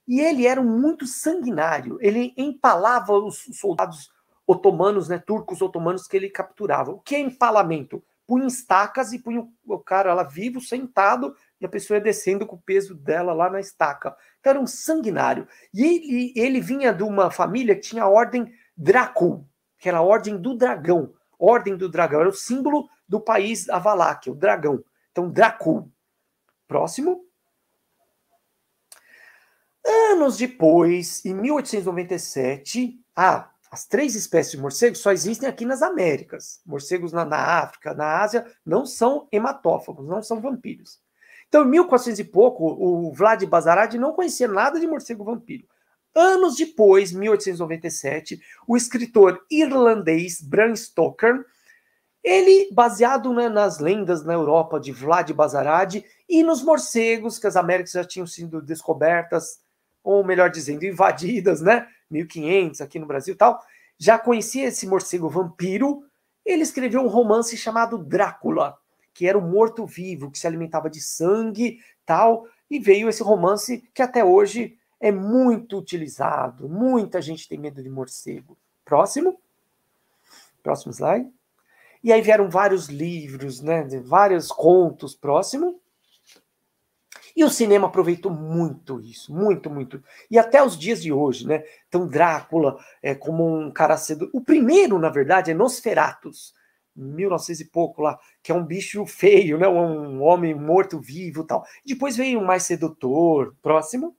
[0.07, 1.99] E ele era muito sanguinário.
[2.01, 4.11] Ele empalava os soldados
[4.53, 6.93] otomanos, né, turcos otomanos que ele capturava.
[6.93, 8.03] O que é empalamento?
[8.27, 12.57] Punha estacas e punha o cara lá vivo, sentado, e a pessoa ia descendo com
[12.57, 14.17] o peso dela lá na estaca.
[14.39, 15.47] Então era um sanguinário.
[15.75, 19.47] E ele, ele vinha de uma família que tinha a ordem Dracul,
[19.79, 21.13] que era a ordem do dragão.
[21.39, 24.83] Ordem do dragão, era o símbolo do país Avaláquia, o dragão.
[25.11, 25.91] Então, Dracul.
[26.67, 27.27] Próximo.
[29.85, 36.61] Anos depois, em 1897, ah, as três espécies de morcegos só existem aqui nas Américas.
[36.67, 41.01] Morcegos na, na África, na Ásia, não são hematófagos, não são vampiros.
[41.49, 45.67] Então, em 1400 e pouco, o Vlad Bazarad não conhecia nada de morcego vampiro.
[46.15, 51.43] Anos depois, 1897, o escritor irlandês Bram Stoker,
[52.23, 57.57] ele, baseado né, nas lendas na Europa de Vlad Bazarad e nos morcegos, que as
[57.57, 59.63] Américas já tinham sido descobertas,
[60.05, 61.89] ou melhor dizendo, invadidas, né?
[62.13, 63.61] 1500 aqui no Brasil e tal,
[63.99, 66.05] já conhecia esse morcego vampiro,
[66.45, 68.77] ele escreveu um romance chamado Drácula,
[69.15, 74.03] que era o morto-vivo, que se alimentava de sangue, tal, e veio esse romance que
[74.03, 76.69] até hoje é muito utilizado.
[76.69, 78.57] Muita gente tem medo de morcego.
[78.85, 79.39] Próximo.
[80.63, 81.29] Próximo slide.
[82.05, 85.15] E aí vieram vários livros, né, vários contos.
[85.15, 85.82] Próximo.
[87.37, 90.03] E o cinema aproveitou muito isso, muito, muito.
[90.31, 91.63] E até os dias de hoje, né?
[91.89, 94.31] Então, Drácula é como um cara cedo.
[94.33, 96.55] O primeiro, na verdade, é Nosferatus,
[96.95, 99.67] 1900 e pouco lá, que é um bicho feio, né?
[99.69, 101.65] Um homem morto-vivo tal.
[101.85, 104.17] Depois veio o mais sedutor, próximo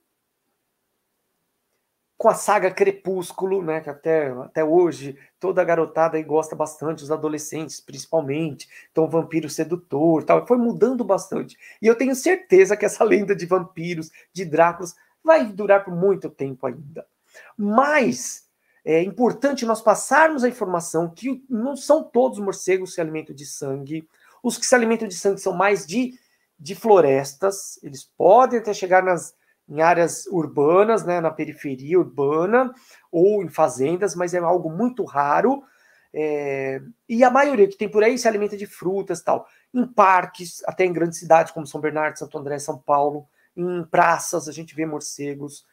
[2.24, 7.10] com a saga Crepúsculo, né, que até, até hoje toda a garotada gosta bastante, os
[7.10, 11.54] adolescentes principalmente, então vampiro sedutor tal, foi mudando bastante.
[11.82, 16.30] E eu tenho certeza que essa lenda de vampiros, de Dráculas, vai durar por muito
[16.30, 17.06] tempo ainda.
[17.58, 18.48] Mas
[18.82, 23.36] é importante nós passarmos a informação que não são todos os morcegos que se alimentam
[23.36, 24.08] de sangue,
[24.42, 26.18] os que se alimentam de sangue são mais de,
[26.58, 29.34] de florestas, eles podem até chegar nas
[29.68, 32.72] em áreas urbanas, né, na periferia urbana,
[33.10, 35.62] ou em fazendas, mas é algo muito raro.
[36.12, 39.46] É, e a maioria que tem por aí se alimenta de frutas tal.
[39.72, 44.48] Em parques, até em grandes cidades como São Bernardo, Santo André, São Paulo, em praças
[44.48, 45.64] a gente vê morcegos.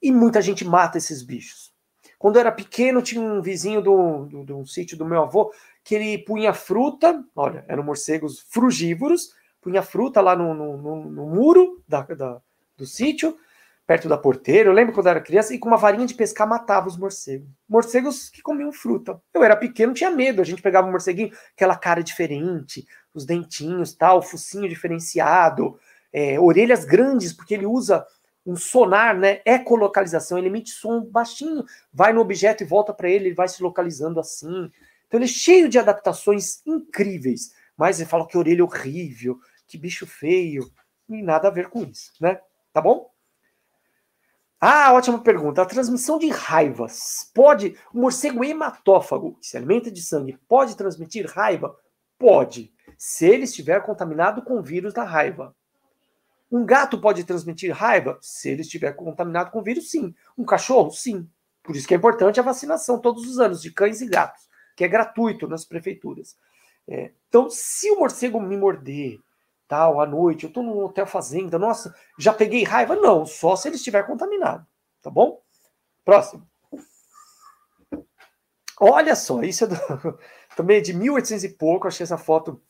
[0.00, 1.72] E muita gente mata esses bichos.
[2.18, 5.52] Quando eu era pequeno, tinha um vizinho do, do, do sítio do meu avô
[5.84, 11.26] que ele punha fruta, olha, eram morcegos frugívoros, punha fruta lá no, no, no, no
[11.26, 12.40] muro da, da
[12.76, 13.36] do sítio,
[13.86, 14.68] perto da porteira.
[14.68, 17.48] Eu lembro quando eu era criança, e com uma varinha de pescar matava os morcegos.
[17.68, 19.20] Morcegos que comiam fruta.
[19.34, 20.40] Eu era pequeno, tinha medo.
[20.40, 25.78] A gente pegava um morceguinho, aquela cara diferente, os dentinhos, tal, focinho diferenciado,
[26.12, 28.06] é, orelhas grandes, porque ele usa
[28.44, 29.40] um sonar, né?
[29.44, 33.62] Ecolocalização, ele emite som baixinho, vai no objeto e volta para ele, ele vai se
[33.62, 34.70] localizando assim.
[35.06, 37.52] Então ele é cheio de adaptações incríveis.
[37.76, 40.70] Mas ele fala que orelha horrível, que bicho feio,
[41.08, 42.38] e nada a ver com isso, né?
[42.72, 43.10] Tá bom?
[44.60, 45.60] Ah, ótima pergunta.
[45.60, 47.76] A transmissão de raivas pode.
[47.92, 51.76] O morcego hematófago, que se alimenta de sangue, pode transmitir raiva?
[52.16, 55.54] Pode, se ele estiver contaminado com o vírus da raiva.
[56.50, 58.18] Um gato pode transmitir raiva?
[58.20, 60.14] Se ele estiver contaminado com o vírus, sim.
[60.38, 60.92] Um cachorro?
[60.92, 61.28] Sim.
[61.62, 64.84] Por isso que é importante a vacinação todos os anos de cães e gatos, que
[64.84, 66.36] é gratuito nas prefeituras.
[66.86, 69.18] É, então, se o morcego me morder,
[69.72, 72.94] tal, à noite, eu estou num hotel fazenda, nossa, já peguei raiva?
[72.94, 74.66] Não, só se ele estiver contaminado,
[75.00, 75.40] tá bom?
[76.04, 76.46] Próximo.
[78.78, 79.76] Olha só, isso é do,
[80.54, 82.60] também é de 1800 e pouco, achei essa foto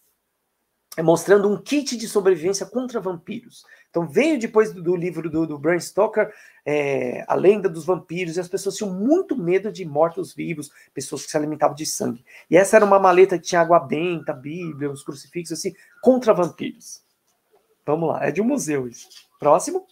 [1.01, 3.64] mostrando um kit de sobrevivência contra vampiros.
[3.88, 6.30] Então veio depois do, do livro do, do Bram Stoker,
[6.66, 11.30] é, A Lenda dos Vampiros, e as pessoas tinham muito medo de mortos-vivos, pessoas que
[11.30, 12.24] se alimentavam de sangue.
[12.51, 17.03] E essa era uma maleta que tinha água benta, Bíblia, uns crucifixos assim, contra vampiros.
[17.86, 19.09] Vamos lá, é de um museu isso.
[19.38, 19.86] Próximo.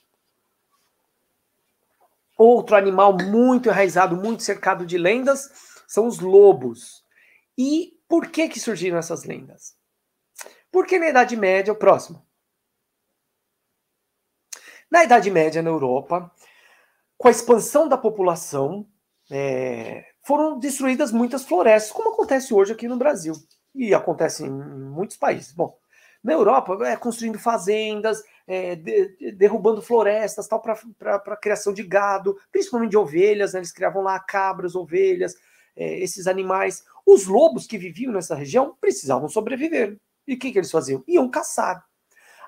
[2.37, 5.51] Outro animal muito enraizado, muito cercado de lendas,
[5.87, 7.05] são os lobos.
[7.57, 9.80] E por que que surgiram essas lendas?
[10.71, 12.25] Porque na Idade Média, o próximo.
[14.91, 16.31] Na Idade Média, na Europa,
[17.17, 18.87] com a expansão da população,
[19.31, 23.35] é, foram destruídas muitas florestas, como acontece hoje aqui no Brasil.
[23.75, 25.53] E acontece em muitos países.
[25.53, 25.79] Bom,
[26.23, 32.91] na Europa, é construindo fazendas, é, de, derrubando florestas tal para criação de gado, principalmente
[32.91, 33.53] de ovelhas.
[33.53, 33.61] Né?
[33.61, 35.35] Eles criavam lá cabras, ovelhas,
[35.77, 36.85] é, esses animais.
[37.07, 39.99] Os lobos que viviam nessa região precisavam sobreviver.
[40.27, 41.03] E o que, que eles faziam?
[41.07, 41.85] Iam caçar.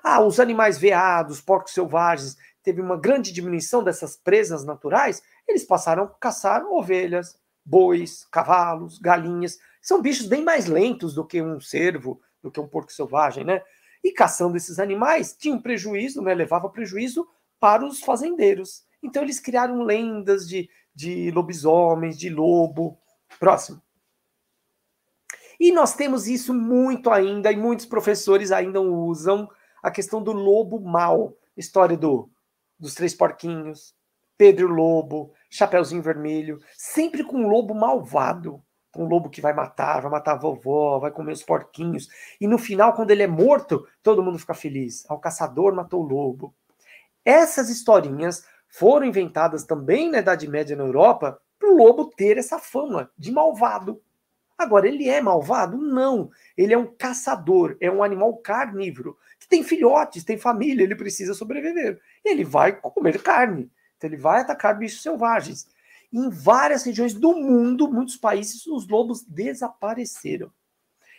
[0.03, 6.03] Ah, os animais veados, porcos selvagens, teve uma grande diminuição dessas presas naturais, eles passaram
[6.03, 9.57] a caçar ovelhas, bois, cavalos, galinhas.
[9.81, 13.61] São bichos bem mais lentos do que um cervo, do que um porco selvagem, né?
[14.03, 16.33] E caçando esses animais tinha um prejuízo, né?
[16.33, 17.27] Levava prejuízo
[17.59, 18.83] para os fazendeiros.
[19.01, 22.97] Então eles criaram lendas de, de lobisomens, de lobo.
[23.39, 23.81] Próximo.
[25.63, 29.49] E nós temos isso muito ainda, e muitos professores ainda usam
[29.81, 31.37] a questão do lobo mau.
[31.55, 32.29] História do,
[32.77, 33.95] dos três porquinhos,
[34.37, 38.61] Pedro Lobo, Chapeuzinho Vermelho, sempre com um lobo malvado.
[38.93, 42.09] Um lobo que vai matar, vai matar a vovó, vai comer os porquinhos.
[42.41, 45.05] E no final, quando ele é morto, todo mundo fica feliz.
[45.07, 46.53] Ah, o caçador matou o lobo.
[47.23, 52.59] Essas historinhas foram inventadas também na Idade Média na Europa para o lobo ter essa
[52.59, 54.01] fama de malvado.
[54.63, 55.77] Agora, ele é malvado?
[55.77, 56.31] Não.
[56.57, 61.33] Ele é um caçador, é um animal carnívoro, que tem filhotes, tem família, ele precisa
[61.33, 61.99] sobreviver.
[62.23, 63.69] Ele vai comer carne.
[63.97, 65.67] Então, ele vai atacar bichos selvagens.
[66.11, 70.51] Em várias regiões do mundo, muitos países, os lobos desapareceram.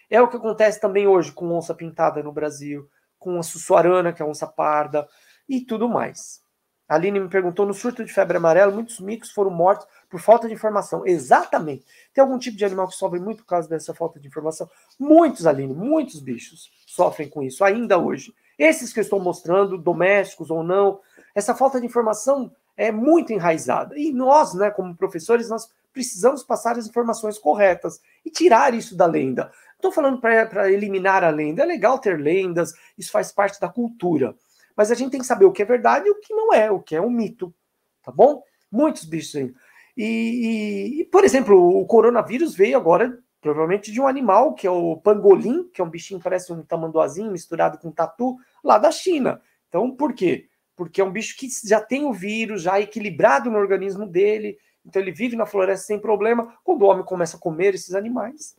[0.09, 2.88] É o que acontece também hoje com onça pintada no Brasil,
[3.18, 5.09] com a sussuarana, que é onça parda,
[5.49, 6.43] e tudo mais.
[6.89, 10.47] A Aline me perguntou: no surto de febre amarela, muitos micos foram mortos por falta
[10.47, 11.07] de informação.
[11.07, 11.85] Exatamente.
[12.12, 14.68] Tem algum tipo de animal que sofre muito por causa dessa falta de informação?
[14.99, 18.35] Muitos, Aline, muitos bichos sofrem com isso, ainda hoje.
[18.59, 21.01] Esses que eu estou mostrando, domésticos ou não,
[21.35, 23.99] essa falta de informação é muito enraizada.
[23.99, 29.07] E nós, né, como professores, nós precisamos passar as informações corretas e tirar isso da
[29.07, 29.51] lenda.
[29.76, 31.62] Estou falando para eliminar a lenda.
[31.62, 34.35] É legal ter lendas, isso faz parte da cultura.
[34.77, 36.70] Mas a gente tem que saber o que é verdade e o que não é,
[36.70, 37.55] o que é um mito.
[38.03, 38.43] Tá bom?
[38.70, 39.55] Muitos bichos ainda.
[39.97, 44.97] E, e, por exemplo, o coronavírus veio agora, provavelmente, de um animal, que é o
[44.97, 49.41] pangolim, que é um bichinho que parece um tamanduazinho misturado com tatu, lá da China.
[49.68, 50.49] Então, por quê?
[50.77, 55.01] Porque é um bicho que já tem o vírus, já equilibrado no organismo dele, então
[55.01, 56.59] ele vive na floresta sem problema.
[56.64, 58.57] Quando o homem começa a comer esses animais.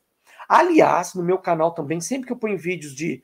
[0.47, 3.21] Aliás, no meu canal também, sempre que eu ponho vídeos de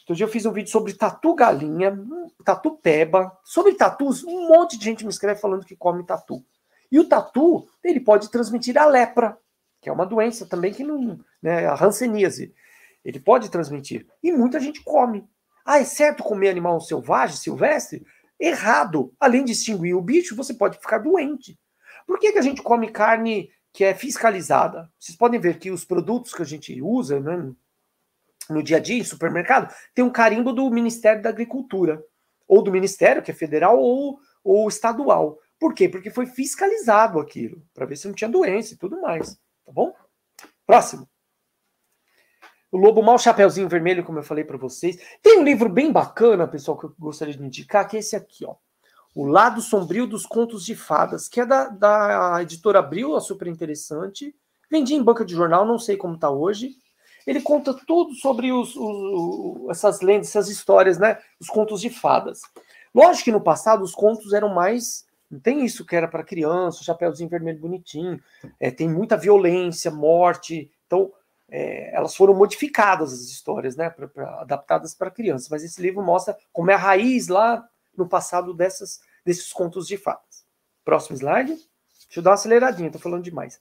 [0.00, 1.98] Outro dia eu fiz um vídeo sobre tatu galinha,
[2.44, 6.44] tatu peba, sobre tatus, um monte de gente me escreve falando que come tatu.
[6.90, 9.38] E o tatu, ele pode transmitir a lepra,
[9.80, 12.54] que é uma doença também que não, né, a hanseníase.
[13.04, 14.06] Ele pode transmitir.
[14.22, 15.28] E muita gente come.
[15.64, 18.04] Ah, é certo comer animal selvagem, silvestre?
[18.40, 19.12] Errado.
[19.20, 21.58] Além de extinguir o bicho, você pode ficar doente.
[22.06, 24.90] Por que, que a gente come carne que é fiscalizada?
[24.98, 27.52] Vocês podem ver que os produtos que a gente usa, né,
[28.50, 32.02] no dia a dia, em supermercado, tem um carimbo do Ministério da Agricultura,
[32.46, 35.38] ou do Ministério, que é federal, ou, ou estadual.
[35.58, 35.88] Por quê?
[35.88, 39.34] Porque foi fiscalizado aquilo, para ver se não tinha doença e tudo mais.
[39.66, 39.94] Tá bom?
[40.66, 41.08] Próximo.
[42.70, 44.98] O Lobo Mal Chapeuzinho Vermelho, como eu falei para vocês.
[45.22, 48.44] Tem um livro bem bacana, pessoal, que eu gostaria de indicar, que é esse aqui,
[48.44, 48.56] ó.
[49.14, 53.48] O Lado Sombrio dos Contos de Fadas, que é da, da editora Abril, é super
[53.48, 54.34] interessante.
[54.70, 56.76] Vendi em banca de jornal, não sei como está hoje.
[57.28, 61.18] Ele conta tudo sobre os, os, essas lendas, essas histórias, né?
[61.38, 62.40] Os contos de fadas.
[62.94, 65.06] Lógico que no passado os contos eram mais.
[65.30, 68.18] Não tem isso que era para criança, o chapéuzinho vermelho bonitinho.
[68.58, 70.72] É, tem muita violência, morte.
[70.86, 71.12] Então,
[71.50, 73.90] é, elas foram modificadas as histórias, né?
[73.90, 75.50] Pra, pra, adaptadas para crianças.
[75.50, 77.62] Mas esse livro mostra como é a raiz lá
[77.94, 80.46] no passado dessas, desses contos de fadas.
[80.82, 81.50] Próximo slide.
[81.52, 83.60] Deixa eu dar uma aceleradinha, estou falando demais.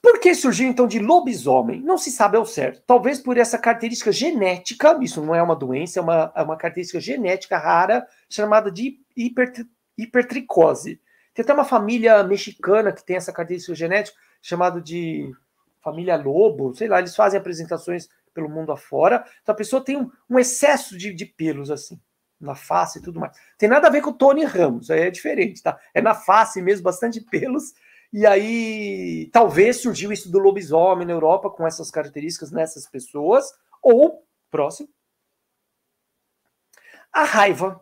[0.00, 1.80] Por que surgiu então de lobisomem?
[1.80, 2.82] Não se sabe ao certo.
[2.86, 7.00] Talvez por essa característica genética, isso não é uma doença, é uma, é uma característica
[7.00, 9.52] genética rara chamada de hiper,
[9.96, 11.00] hipertricose.
[11.34, 15.32] Tem até uma família mexicana que tem essa característica genética chamada de
[15.80, 19.24] família lobo, sei lá, eles fazem apresentações pelo mundo afora.
[19.42, 22.00] Então a pessoa tem um, um excesso de, de pelos assim
[22.40, 23.36] na face e tudo mais.
[23.56, 25.78] Tem nada a ver com o Tony Ramos, aí é diferente, tá?
[25.92, 27.74] É na face mesmo, bastante pelos
[28.12, 33.46] e aí, talvez surgiu isso do lobisomem na Europa com essas características nessas pessoas,
[33.82, 34.88] ou, próximo,
[37.12, 37.80] a raiva.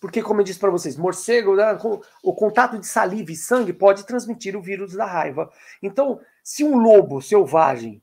[0.00, 1.78] Porque, como eu disse para vocês, morcego, né,
[2.22, 5.50] o contato de saliva e sangue pode transmitir o vírus da raiva.
[5.80, 8.02] Então, se um lobo selvagem,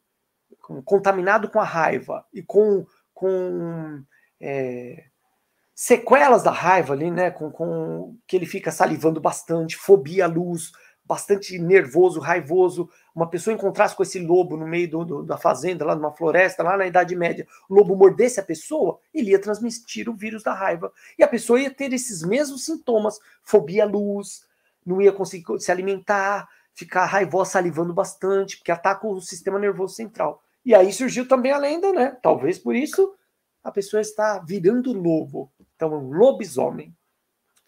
[0.86, 4.02] contaminado com a raiva e com, com
[4.40, 5.06] é,
[5.76, 10.72] sequelas da raiva ali, né, com, com que ele fica salivando bastante, fobia à luz,
[11.10, 15.84] bastante nervoso, raivoso, uma pessoa encontrasse com esse lobo no meio do, do, da fazenda,
[15.84, 20.08] lá numa floresta, lá na Idade Média, o lobo mordesse a pessoa, ele ia transmitir
[20.08, 20.94] o vírus da raiva.
[21.18, 24.46] E a pessoa ia ter esses mesmos sintomas, fobia à luz,
[24.86, 30.44] não ia conseguir se alimentar, ficar raivosa, salivando bastante, porque ataca o sistema nervoso central.
[30.64, 32.16] E aí surgiu também a lenda, né?
[32.22, 33.16] Talvez por isso
[33.64, 35.52] a pessoa está virando lobo.
[35.76, 36.96] Então, um lobisomem.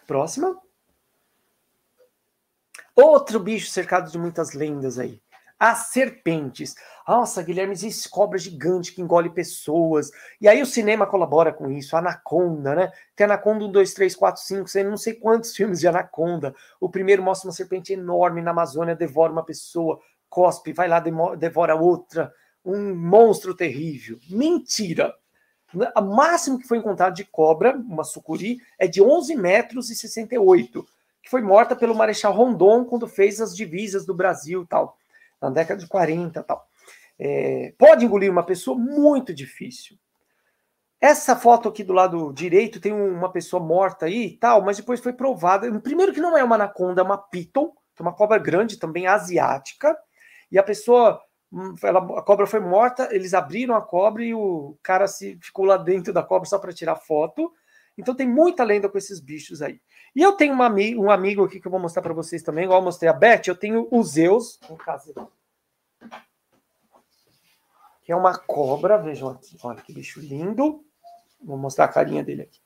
[0.06, 0.56] Próxima.
[2.96, 5.22] Outro bicho cercado de muitas lendas aí.
[5.58, 6.76] As serpentes.
[7.08, 10.10] Nossa, Guilherme, existe cobra gigante que engole pessoas.
[10.39, 11.96] E aí o cinema colabora com isso.
[11.96, 12.92] Anaconda, né?
[13.16, 16.56] Tem Anaconda 1, 2, 3, 4, 5, sei não sei quantos filmes de Anaconda.
[16.80, 21.00] O primeiro mostra uma serpente enorme na Amazônia, devora uma pessoa, cospe, vai lá,
[21.38, 22.34] devora outra.
[22.66, 24.18] Um monstro terrível.
[24.30, 25.14] Mentira!
[25.96, 30.86] O máximo que foi encontrado de cobra, uma sucuri, é de 11 metros e 68
[31.22, 34.97] que foi morta pelo Marechal Rondon quando fez as divisas do Brasil tal,
[35.41, 36.67] na década de 40 tal.
[37.19, 39.97] É, pode engolir uma pessoa muito difícil.
[40.99, 44.99] Essa foto aqui do lado direito tem uma pessoa morta aí e tal, mas depois
[44.99, 45.80] foi provada.
[45.80, 49.07] Primeiro que não é uma anaconda, é uma piton, que é uma cobra grande também
[49.07, 49.97] asiática,
[50.51, 51.19] e a pessoa,
[51.51, 55.65] hum, ela, a cobra foi morta, eles abriram a cobra e o cara se ficou
[55.65, 57.51] lá dentro da cobra só para tirar foto.
[57.97, 59.80] Então tem muita lenda com esses bichos aí.
[60.16, 62.80] E eu tenho uma, um amigo aqui que eu vou mostrar para vocês também, igual
[62.80, 64.59] eu mostrei a Beth, eu tenho o Zeus,
[68.03, 70.84] que é uma cobra, vejam aqui, olha que bicho lindo.
[71.41, 72.59] Vou mostrar a carinha dele aqui.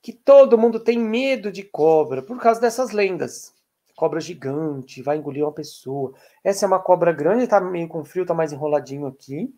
[0.00, 3.54] Que todo mundo tem medo de cobra por causa dessas lendas.
[3.94, 6.14] Cobra gigante, vai engolir uma pessoa.
[6.42, 9.54] Essa é uma cobra grande, tá meio com frio, tá mais enroladinho aqui.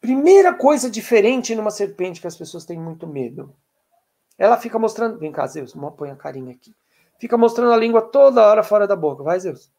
[0.00, 3.54] Primeira coisa diferente numa serpente que as pessoas têm muito medo
[4.38, 5.18] ela fica mostrando.
[5.18, 6.74] Vem cá, Zeus, põe a carinha aqui.
[7.18, 9.22] Fica mostrando a língua toda hora fora da boca.
[9.22, 9.72] Vai, Zeus.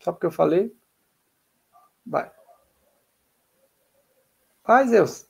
[0.00, 0.74] Só porque eu falei?
[2.04, 2.30] Vai.
[4.64, 5.26] Vai, Zeus.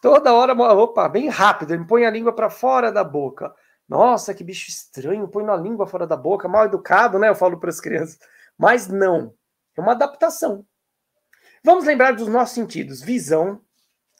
[0.00, 1.72] Toda hora, opa, bem rápido.
[1.72, 3.54] Ele põe a língua para fora da boca.
[3.88, 5.28] Nossa, que bicho estranho.
[5.28, 6.48] Põe na língua fora da boca.
[6.48, 7.28] Mal educado, né?
[7.28, 8.18] Eu falo para as crianças.
[8.58, 9.34] Mas não.
[9.76, 10.66] É uma adaptação.
[11.64, 13.60] Vamos lembrar dos nossos sentidos: visão,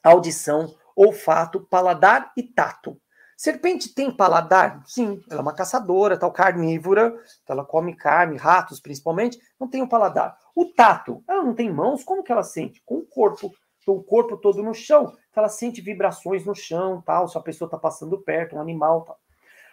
[0.03, 2.99] audição, olfato, paladar e tato.
[3.35, 4.83] Serpente tem paladar?
[4.85, 7.07] Sim, ela é uma caçadora, tal carnívora,
[7.43, 10.37] então ela come carne, ratos principalmente, não tem o um paladar.
[10.55, 12.81] O tato, ela não tem mãos, como que ela sente?
[12.85, 13.51] Com o corpo,
[13.85, 17.41] com o corpo todo no chão, então ela sente vibrações no chão, tal, se a
[17.41, 19.19] pessoa está passando perto, um animal, tal.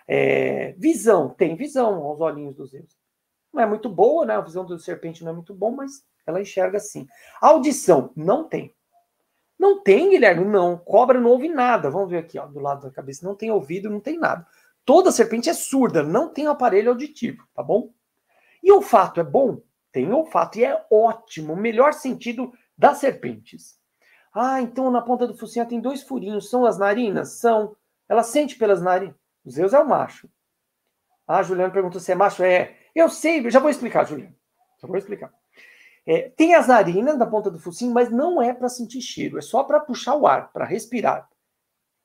[0.09, 2.99] É, visão, tem visão aos olhinhos dos Zeus.
[3.53, 4.35] Não é muito boa, né?
[4.35, 7.07] A visão do serpente não é muito bom, mas ela enxerga assim.
[7.41, 8.75] Audição, não tem.
[9.61, 10.78] Não tem, Guilherme, não.
[10.78, 11.90] Cobra não ouve nada.
[11.90, 13.26] Vamos ver aqui, ó, do lado da cabeça.
[13.26, 14.46] Não tem ouvido, não tem nada.
[14.86, 17.92] Toda serpente é surda, não tem aparelho auditivo, tá bom?
[18.62, 19.61] E olfato é bom?
[19.92, 23.78] Tem olfato e é ótimo, o melhor sentido das serpentes.
[24.32, 27.32] Ah, então na ponta do focinho tem dois furinhos, são as narinas?
[27.38, 27.76] São.
[28.08, 29.14] Ela sente pelas narinas.
[29.44, 30.26] Os Zeus é o macho.
[31.26, 32.42] Ah, Juliano perguntou se é macho.
[32.42, 32.78] É.
[32.94, 34.34] Eu sei, já vou explicar, Juliano.
[34.80, 35.30] Já vou explicar.
[36.07, 39.42] É, tem as narinas na ponta do focinho, mas não é para sentir cheiro, é
[39.42, 41.28] só para puxar o ar, para respirar.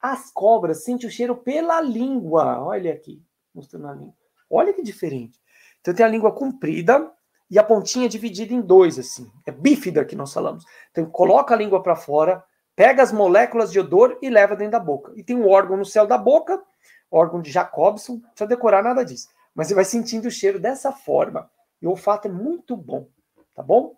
[0.01, 2.61] As cobras sentem o cheiro pela língua.
[2.61, 3.23] Olha aqui,
[3.53, 4.13] mostrando a língua.
[4.49, 5.39] Olha que diferente.
[5.81, 7.11] Então tem a língua comprida
[7.49, 9.31] e a pontinha dividida em dois, assim.
[9.45, 10.63] É bífida que nós falamos.
[10.91, 12.43] Então coloca a língua para fora,
[12.75, 15.11] pega as moléculas de odor e leva dentro da boca.
[15.15, 16.61] E tem um órgão no céu da boca,
[17.09, 19.29] órgão de Jacobson, não precisa decorar nada disso.
[19.53, 21.49] Mas você vai sentindo o cheiro dessa forma.
[21.81, 23.07] E o olfato é muito bom.
[23.55, 23.97] Tá bom?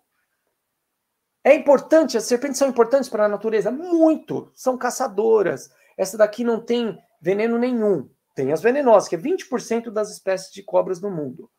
[1.44, 3.70] É importante, as serpentes são importantes para a natureza?
[3.70, 4.50] Muito.
[4.54, 5.70] São caçadoras.
[5.96, 8.08] Essa daqui não tem veneno nenhum.
[8.34, 11.50] Tem as venenosas, que é 20% das espécies de cobras no mundo.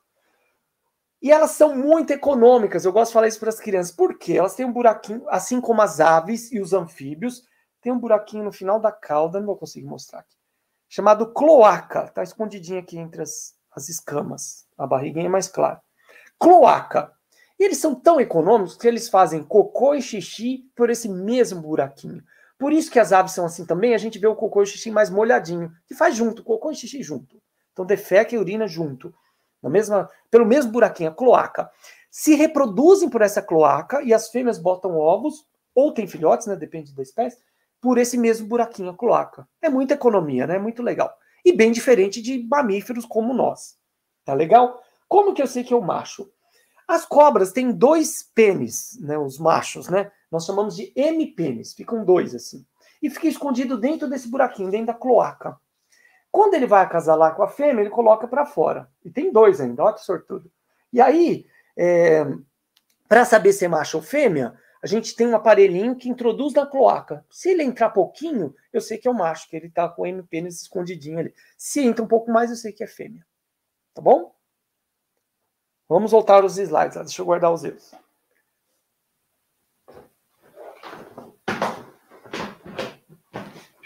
[1.21, 2.85] E elas são muito econômicas.
[2.85, 3.93] Eu gosto de falar isso para as crianças.
[3.93, 4.37] Por quê?
[4.37, 7.43] Elas têm um buraquinho, assim como as aves e os anfíbios,
[7.81, 10.37] tem um buraquinho no final da cauda, não vou conseguir mostrar aqui,
[10.87, 12.05] chamado cloaca.
[12.05, 14.67] Está escondidinho aqui entre as, as escamas.
[14.77, 15.81] A barriguinha é mais clara.
[16.37, 17.13] Cloaca.
[17.59, 22.23] E eles são tão econômicos que eles fazem cocô e xixi por esse mesmo buraquinho.
[22.57, 24.67] Por isso que as aves são assim também, a gente vê o cocô e o
[24.67, 27.41] xixi mais molhadinho, que faz junto, cocô e xixi junto.
[27.73, 29.13] Então defeca e urina junto,
[29.61, 31.69] na mesma, pelo mesmo buraquinho, a cloaca.
[32.09, 35.45] Se reproduzem por essa cloaca e as fêmeas botam ovos,
[35.75, 37.37] ou tem filhotes, né, depende da espécie,
[37.81, 39.47] por esse mesmo buraquinho, a cloaca.
[39.61, 40.57] É muita economia, né?
[40.57, 41.15] Muito legal.
[41.45, 43.77] E bem diferente de mamíferos como nós.
[44.25, 44.83] Tá legal?
[45.07, 46.29] Como que eu sei que é o macho?
[46.89, 50.11] As cobras têm dois pênis, né, os machos, né?
[50.31, 52.65] Nós chamamos de M-pênis, ficam dois assim.
[52.99, 55.55] E fica escondido dentro desse buraquinho, dentro da cloaca.
[56.31, 58.89] Quando ele vai acasalar com a fêmea, ele coloca para fora.
[59.05, 60.51] E tem dois ainda, olha que sortudo.
[60.91, 61.45] E aí,
[61.77, 62.25] é,
[63.07, 66.65] para saber se é macho ou fêmea, a gente tem um aparelhinho que introduz na
[66.65, 67.23] cloaca.
[67.29, 70.05] Se ele entrar pouquinho, eu sei que é o macho, que ele está com o
[70.07, 71.35] M-pênis escondidinho ali.
[71.55, 73.23] Se entra um pouco mais, eu sei que é fêmea.
[73.93, 74.33] Tá bom?
[75.89, 76.97] Vamos voltar aos slides.
[76.97, 77.91] Deixa eu guardar os erros.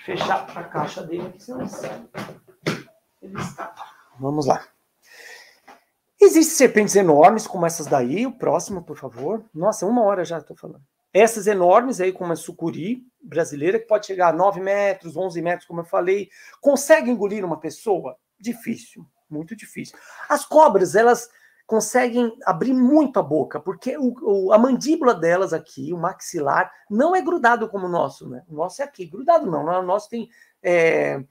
[0.04, 1.62] Fechar a caixa dele aqui, senão
[3.22, 3.74] ele está.
[4.20, 4.68] Vamos lá.
[6.20, 8.26] Existem serpentes enormes como essas daí.
[8.26, 9.46] O próximo, por favor.
[9.54, 10.84] Nossa, uma hora já estou falando.
[11.14, 15.66] Essas enormes aí, como a sucuri brasileira, que pode chegar a 9 metros, 11 metros,
[15.66, 16.28] como eu falei.
[16.60, 18.18] Consegue engolir uma pessoa?
[18.38, 19.98] Difícil, muito difícil.
[20.28, 21.30] As cobras, elas
[21.66, 27.16] conseguem abrir muito a boca, porque o, o, a mandíbula delas aqui, o maxilar, não
[27.16, 28.44] é grudado como o nosso, né?
[28.48, 30.30] O nosso é aqui, grudado não, o nosso tem,
[30.62, 31.24] é,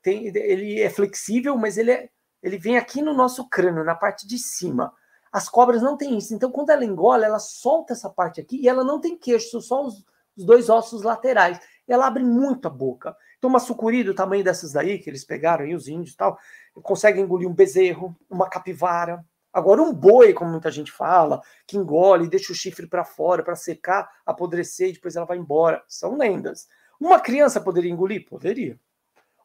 [0.00, 2.08] tem ele é flexível, mas ele, é,
[2.42, 4.92] ele vem aqui no nosso crânio, na parte de cima.
[5.32, 8.68] As cobras não têm isso, então quando ela engole, ela solta essa parte aqui e
[8.68, 10.04] ela não tem queixo, só os,
[10.36, 11.58] os dois ossos laterais.
[11.86, 13.16] Ela abre muito a boca.
[13.36, 16.38] Então, uma sucuri do tamanho dessas daí, que eles pegaram aí, os índios e tal,
[16.82, 22.28] consegue engolir um bezerro, uma capivara, Agora, um boi, como muita gente fala, que engole,
[22.28, 26.68] deixa o chifre para fora para secar, apodrecer e depois ela vai embora, são lendas.
[27.00, 28.26] Uma criança poderia engolir?
[28.28, 28.78] Poderia.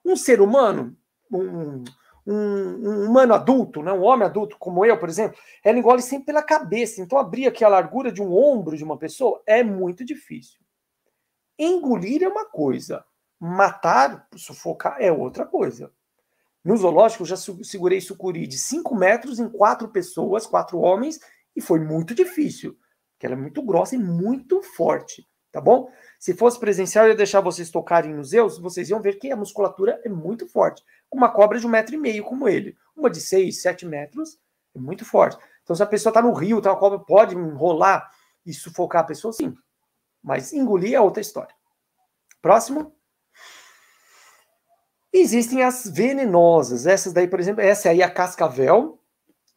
[0.04, 0.96] Um ser humano,
[1.32, 1.84] um,
[2.28, 6.28] um, um, humano adulto, né, um homem adulto como eu, por exemplo, ela engole sempre
[6.28, 7.02] pela cabeça.
[7.02, 10.60] Então, abrir aqui a largura de um ombro de uma pessoa é muito difícil.
[11.58, 13.04] Engolir é uma coisa,
[13.40, 15.92] matar, sufocar é outra coisa.
[16.66, 21.20] No zoológico, já segurei sucuri de 5 metros em quatro pessoas, quatro homens,
[21.56, 22.76] e foi muito difícil,
[23.14, 25.88] porque ela é muito grossa e muito forte, tá bom?
[26.20, 29.36] Se fosse presencial, eu ia deixar vocês tocarem nos Zeus, vocês iam ver que a
[29.36, 30.84] musculatura é muito forte.
[31.12, 32.76] Uma cobra de um metro e meio como ele.
[32.98, 34.40] Uma de 6, 7 metros
[34.74, 35.38] é muito forte.
[35.62, 38.10] Então, se a pessoa está no rio, tá, a cobra pode enrolar
[38.44, 39.56] e sufocar a pessoa, sim.
[40.24, 41.54] Mas engolir é outra história.
[42.42, 42.95] Próximo.
[45.18, 46.86] Existem as venenosas.
[46.86, 49.00] Essas daí, por exemplo, essa aí é a cascavel.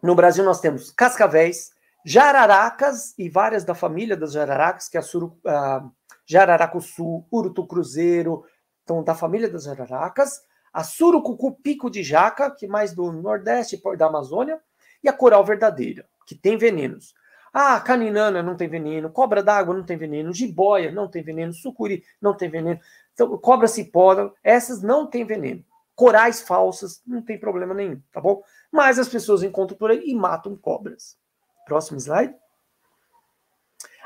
[0.00, 1.72] No Brasil nós temos cascavéis,
[2.04, 5.84] jararacas e várias da família das jararacas, que é a, suru, a
[6.24, 8.44] jararacuçu, urutu cruzeiro,
[8.84, 10.40] então da família das jararacas,
[10.72, 14.60] a surucucu pico de jaca, que é mais do nordeste da Amazônia,
[15.02, 17.14] e a coral verdadeira, que tem venenos.
[17.52, 22.04] Ah, caninana não tem veneno, cobra d'água não tem veneno, jiboia não tem veneno, sucuri
[22.20, 22.78] não tem veneno.
[23.18, 25.64] Então, cobra cipó, essas não tem veneno.
[25.96, 28.40] Corais falsas, não tem problema nenhum, tá bom?
[28.70, 31.18] Mas as pessoas encontram por aí e matam cobras.
[31.66, 32.32] Próximo slide.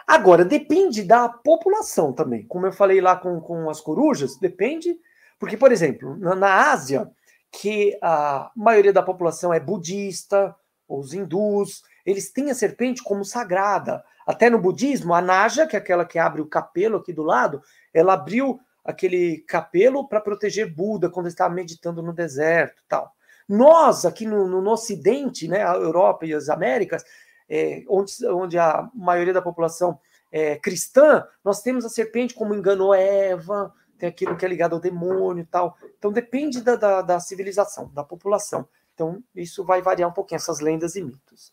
[0.06, 2.46] Agora, depende da população também.
[2.46, 4.98] Como eu falei lá com, com as corujas, depende.
[5.38, 7.10] Porque, por exemplo, na, na Ásia,
[7.50, 10.56] que a maioria da população é budista,
[10.88, 14.02] os hindus, eles têm a serpente como sagrada.
[14.26, 17.62] Até no budismo, a Naja, que é aquela que abre o capelo aqui do lado,
[17.92, 23.14] ela abriu aquele capelo para proteger Buda quando ele estava meditando no deserto tal.
[23.48, 27.04] Nós, aqui no, no, no Ocidente, né, a Europa e as Américas,
[27.48, 29.98] é, onde, onde a maioria da população
[30.30, 34.80] é cristã, nós temos a serpente como enganou Eva, tem aquilo que é ligado ao
[34.80, 35.76] demônio tal.
[35.98, 38.66] Então depende da, da, da civilização, da população.
[38.94, 41.52] Então isso vai variar um pouquinho, essas lendas e mitos.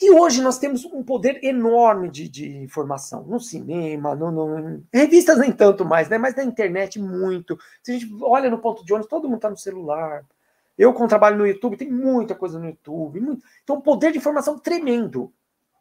[0.00, 5.38] E hoje nós temos um poder enorme de, de informação no cinema, no, no, revistas
[5.38, 6.16] nem tanto mais, né?
[6.18, 7.58] Mas na internet muito.
[7.82, 10.24] Se a gente olha no ponto de ônibus, todo mundo está no celular.
[10.76, 13.20] Eu, com trabalho no YouTube, tem muita coisa no YouTube.
[13.20, 13.44] Muito...
[13.64, 15.32] Então, um poder de informação tremendo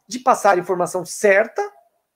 [0.07, 1.61] de passar informação certa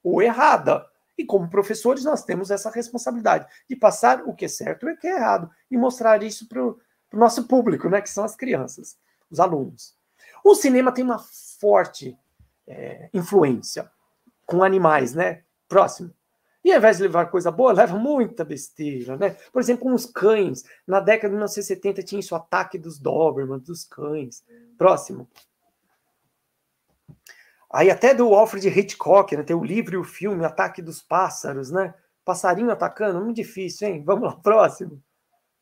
[0.04, 0.84] ou errada.
[1.16, 4.98] E como professores, nós temos essa responsabilidade de passar o que é certo e o
[4.98, 6.80] que é errado e mostrar isso para o
[7.14, 8.02] nosso público, né?
[8.02, 8.98] Que são as crianças,
[9.30, 10.01] os alunos.
[10.44, 11.20] O cinema tem uma
[11.60, 12.18] forte
[12.68, 13.92] é, influência
[14.46, 15.44] com animais, né?
[15.68, 16.14] Próximo.
[16.64, 19.36] E ao invés de levar coisa boa, leva muita besteira, né?
[19.52, 20.64] Por exemplo, com os cães.
[20.86, 24.44] Na década de 1970 tinha isso, o ataque dos Doberman, dos cães.
[24.78, 25.28] Próximo.
[27.72, 29.44] Aí até do Alfred Hitchcock, né?
[29.44, 31.94] Tem o livro e o filme Ataque dos Pássaros, né?
[32.24, 34.04] Passarinho atacando, muito difícil, hein?
[34.06, 35.02] Vamos lá, próximo.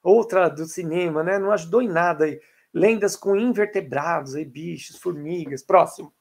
[0.04, 1.40] Outra do cinema, né?
[1.40, 2.42] Não ajudou em nada aí
[2.74, 5.64] lendas com invertebrados, aí, bichos, formigas.
[5.64, 6.14] Próximo.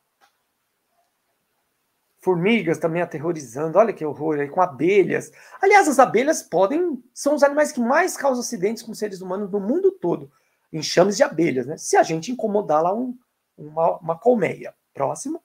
[2.20, 5.30] Formigas também aterrorizando, olha que horror aí, com abelhas.
[5.62, 7.02] Aliás, as abelhas podem.
[7.14, 10.30] São os animais que mais causam acidentes com seres humanos no mundo todo.
[10.72, 11.76] Enxames de abelhas, né?
[11.76, 13.16] Se a gente incomodar lá um,
[13.56, 14.74] uma, uma colmeia.
[14.92, 15.42] Próximo.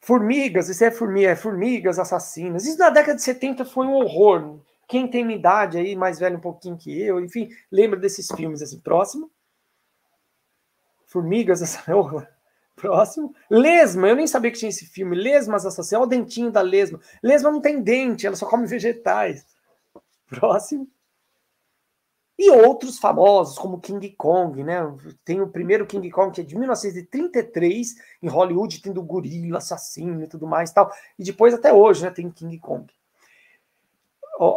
[0.00, 2.64] Formigas, isso é formiga, é formigas assassinas.
[2.64, 4.60] Isso na década de 70 foi um horror.
[4.90, 8.60] Quem tem minha idade aí, mais velho um pouquinho que eu, enfim, lembra desses filmes
[8.60, 8.80] assim.
[8.80, 9.30] Próximo.
[11.06, 11.80] Formigas, essa
[12.74, 13.32] Próximo.
[13.48, 15.14] Lesma, eu nem sabia que tinha esse filme.
[15.14, 16.98] Lesmas assassinas, olha o dentinho da lesma.
[17.22, 19.46] Lesma não tem dente, ela só come vegetais.
[20.26, 20.90] Próximo.
[22.36, 24.80] E outros famosos, como King Kong, né?
[25.24, 30.26] Tem o primeiro King Kong, que é de 1933, em Hollywood, tendo gorila, assassino e
[30.26, 30.90] tudo mais tal.
[31.16, 32.92] E depois, até hoje, né, tem King Kong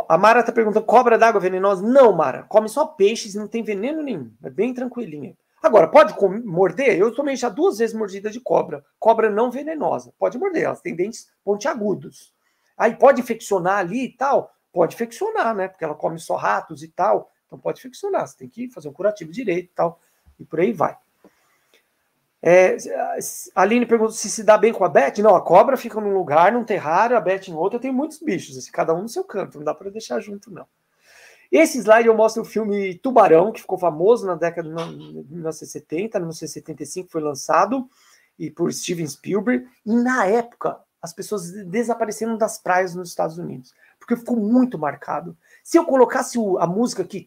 [0.07, 1.85] a Mara está perguntando: cobra d'água venenosa?
[1.85, 2.43] Não, Mara.
[2.43, 4.31] Come só peixes e não tem veneno nenhum.
[4.41, 5.35] É bem tranquilinha.
[5.61, 6.13] Agora, pode
[6.45, 6.97] morder?
[6.97, 8.83] Eu tomei já duas vezes mordida de cobra.
[8.99, 10.13] Cobra não venenosa.
[10.19, 12.33] Pode morder, elas têm dentes pontiagudos.
[12.77, 14.53] Aí pode infeccionar ali e tal?
[14.71, 15.67] Pode infeccionar, né?
[15.67, 17.31] Porque ela come só ratos e tal.
[17.45, 18.27] Então pode infeccionar.
[18.27, 19.99] Você tem que fazer um curativo direito e tal.
[20.39, 20.97] E por aí vai.
[22.45, 22.75] É,
[23.55, 25.13] a Aline pergunta se se dá bem com a Beth.
[25.19, 27.79] Não, a cobra fica num lugar, num terrário, a Beth em outro.
[27.79, 29.57] Tenho muitos bichos, assim, cada um no seu canto.
[29.57, 30.67] Não dá para deixar junto, não.
[31.49, 37.09] Esse slide eu mostro o filme Tubarão, que ficou famoso na década de 1970, 1975
[37.09, 37.87] foi lançado,
[38.37, 39.65] e por Steven Spielberg.
[39.85, 45.37] E na época, as pessoas desapareceram das praias nos Estados Unidos, porque ficou muito marcado.
[45.63, 47.21] Se eu colocasse a música aqui,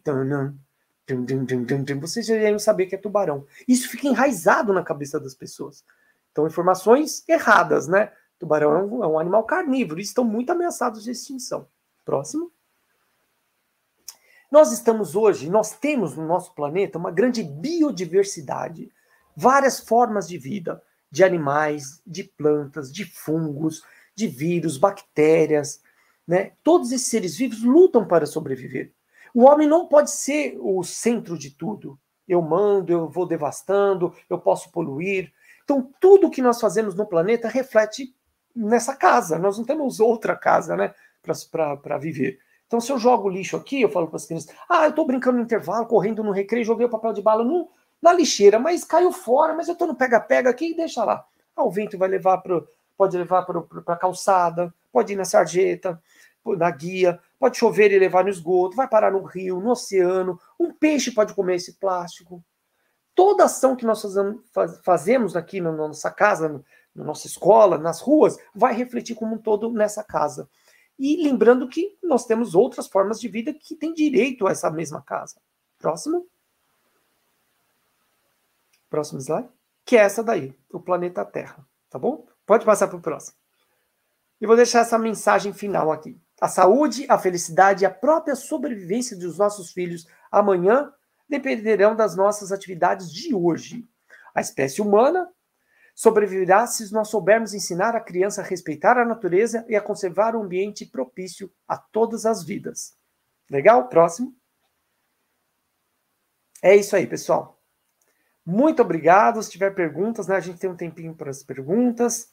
[2.01, 3.45] vocês já iriam saber que é tubarão.
[3.67, 5.83] Isso fica enraizado na cabeça das pessoas.
[6.31, 8.11] Então, informações erradas, né?
[8.37, 11.67] Tubarão é um, é um animal carnívoro, e estão muito ameaçados de extinção.
[12.05, 12.51] Próximo.
[14.51, 18.91] Nós estamos hoje, nós temos no nosso planeta uma grande biodiversidade,
[19.35, 20.81] várias formas de vida,
[21.11, 23.83] de animais, de plantas, de fungos,
[24.15, 25.81] de vírus, bactérias,
[26.27, 26.51] né?
[26.63, 28.93] Todos esses seres vivos lutam para sobreviver.
[29.33, 31.99] O homem não pode ser o centro de tudo.
[32.27, 35.31] Eu mando, eu vou devastando, eu posso poluir.
[35.63, 38.13] Então, tudo que nós fazemos no planeta reflete
[38.55, 39.37] nessa casa.
[39.37, 40.93] Nós não temos outra casa, né,
[41.51, 42.39] para viver.
[42.65, 45.37] Então, se eu jogo lixo aqui, eu falo para as crianças: ah, eu estou brincando
[45.37, 47.69] no intervalo, correndo no recreio, joguei o papel de bala no,
[48.01, 51.25] na lixeira, mas caiu fora, mas eu estou no pega-pega aqui e deixa lá.
[51.55, 52.61] Ah, o vento vai levar para
[52.97, 56.01] pode levar para a calçada, pode ir na sarjeta,
[56.55, 60.71] na guia, pode chover e levar no esgoto, vai parar no rio, no oceano, um
[60.71, 62.43] peixe pode comer esse plástico.
[63.13, 64.03] Toda ação que nós
[64.83, 69.71] fazemos aqui na nossa casa, na nossa escola, nas ruas, vai refletir como um todo
[69.71, 70.47] nessa casa.
[70.99, 75.01] E lembrando que nós temos outras formas de vida que têm direito a essa mesma
[75.01, 75.39] casa.
[75.77, 76.27] Próximo.
[78.89, 79.49] Próximo slide.
[79.85, 81.65] Que é essa daí, o planeta Terra.
[81.89, 82.27] Tá bom?
[82.45, 83.37] Pode passar para o próximo.
[84.41, 86.19] E vou deixar essa mensagem final aqui.
[86.39, 90.93] A saúde, a felicidade e a própria sobrevivência dos nossos filhos amanhã
[91.27, 93.87] dependerão das nossas atividades de hoje.
[94.35, 95.27] A espécie humana
[95.95, 100.43] sobreviverá se nós soubermos ensinar a criança a respeitar a natureza e a conservar um
[100.43, 102.95] ambiente propício a todas as vidas.
[103.49, 103.87] Legal?
[103.89, 104.35] Próximo.
[106.61, 107.59] É isso aí, pessoal.
[108.45, 109.41] Muito obrigado.
[109.41, 112.31] Se tiver perguntas, né, a gente tem um tempinho para as perguntas.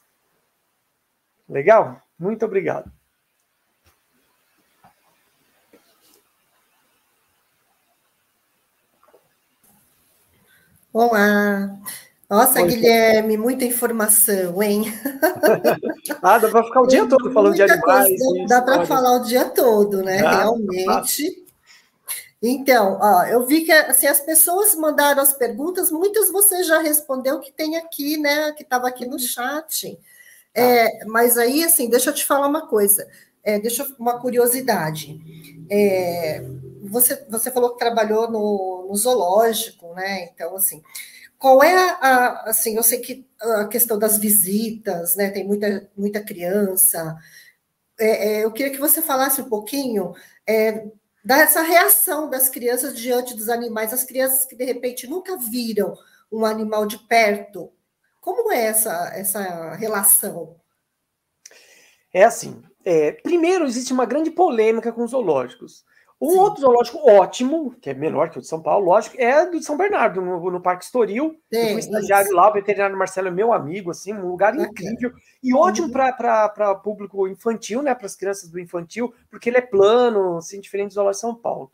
[1.49, 2.01] Legal?
[2.19, 2.91] Muito obrigado.
[10.95, 11.77] Olá.
[12.29, 14.85] Nossa, Oi, Guilherme, muita informação, hein?
[16.23, 18.17] ah, dá para ficar o dia todo falando de animais.
[18.17, 20.21] Coisa, dá para falar o dia todo, né?
[20.21, 21.45] Ah, Realmente.
[22.41, 27.41] Então, ó, eu vi que assim, as pessoas mandaram as perguntas, muitas você já respondeu
[27.41, 28.53] que tem aqui, né?
[28.53, 29.99] Que estava aqui no chat.
[30.53, 31.05] É, ah.
[31.07, 33.05] mas aí, assim, deixa eu te falar uma coisa.
[33.45, 35.19] É, deixa uma curiosidade.
[35.69, 36.43] É,
[36.83, 40.25] você, você falou que trabalhou no, no zoológico, né?
[40.25, 40.81] Então, assim,
[41.37, 46.23] qual é a, assim, eu sei que a questão das visitas, né, tem muita, muita
[46.23, 47.15] criança,
[47.99, 50.13] é, é, eu queria que você falasse um pouquinho
[50.47, 50.85] é,
[51.23, 55.97] dessa reação das crianças diante dos animais, as crianças que de repente nunca viram
[56.31, 57.71] um animal de perto,
[58.19, 60.55] como é essa, essa relação?
[62.13, 65.83] É assim, é, primeiro existe uma grande polêmica com os zoológicos.
[66.21, 66.39] Um Sim.
[66.39, 69.65] outro zoológico ótimo, que é menor que o de São Paulo, lógico, é do de
[69.65, 71.37] São Bernardo, no, no Parque Estoril.
[71.53, 72.35] Sim, eu fui estagiário isso.
[72.35, 75.11] lá, o veterinário Marcelo é meu amigo, assim, um lugar incrível.
[75.43, 75.93] E ótimo uhum.
[75.93, 77.93] para público infantil, né?
[77.93, 81.35] Para as crianças do infantil, porque ele é plano, assim, diferente do zoológico de São
[81.35, 81.71] Paulo.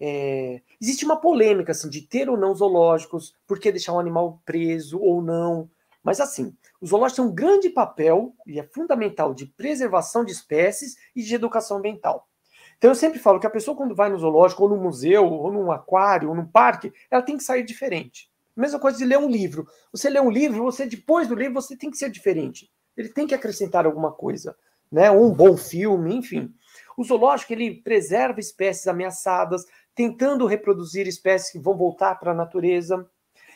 [0.00, 4.40] É, existe uma polêmica assim, de ter ou não zoológicos, por que deixar um animal
[4.44, 5.68] preso ou não.
[6.02, 10.96] Mas assim, os zoológicos têm um grande papel, e é fundamental, de preservação de espécies
[11.14, 12.28] e de educação ambiental.
[12.76, 15.52] Então eu sempre falo que a pessoa, quando vai no zoológico, ou no museu, ou
[15.52, 18.28] num aquário, ou num parque, ela tem que sair diferente.
[18.56, 19.64] Mesma coisa de ler um livro.
[19.92, 22.68] Você lê um livro, você depois do livro, você tem que ser diferente.
[22.96, 24.56] Ele tem que acrescentar alguma coisa,
[24.90, 25.08] né?
[25.08, 26.52] Um bom filme, enfim.
[26.98, 29.64] O zoológico ele preserva espécies ameaçadas,
[29.94, 33.08] tentando reproduzir espécies que vão voltar para a natureza.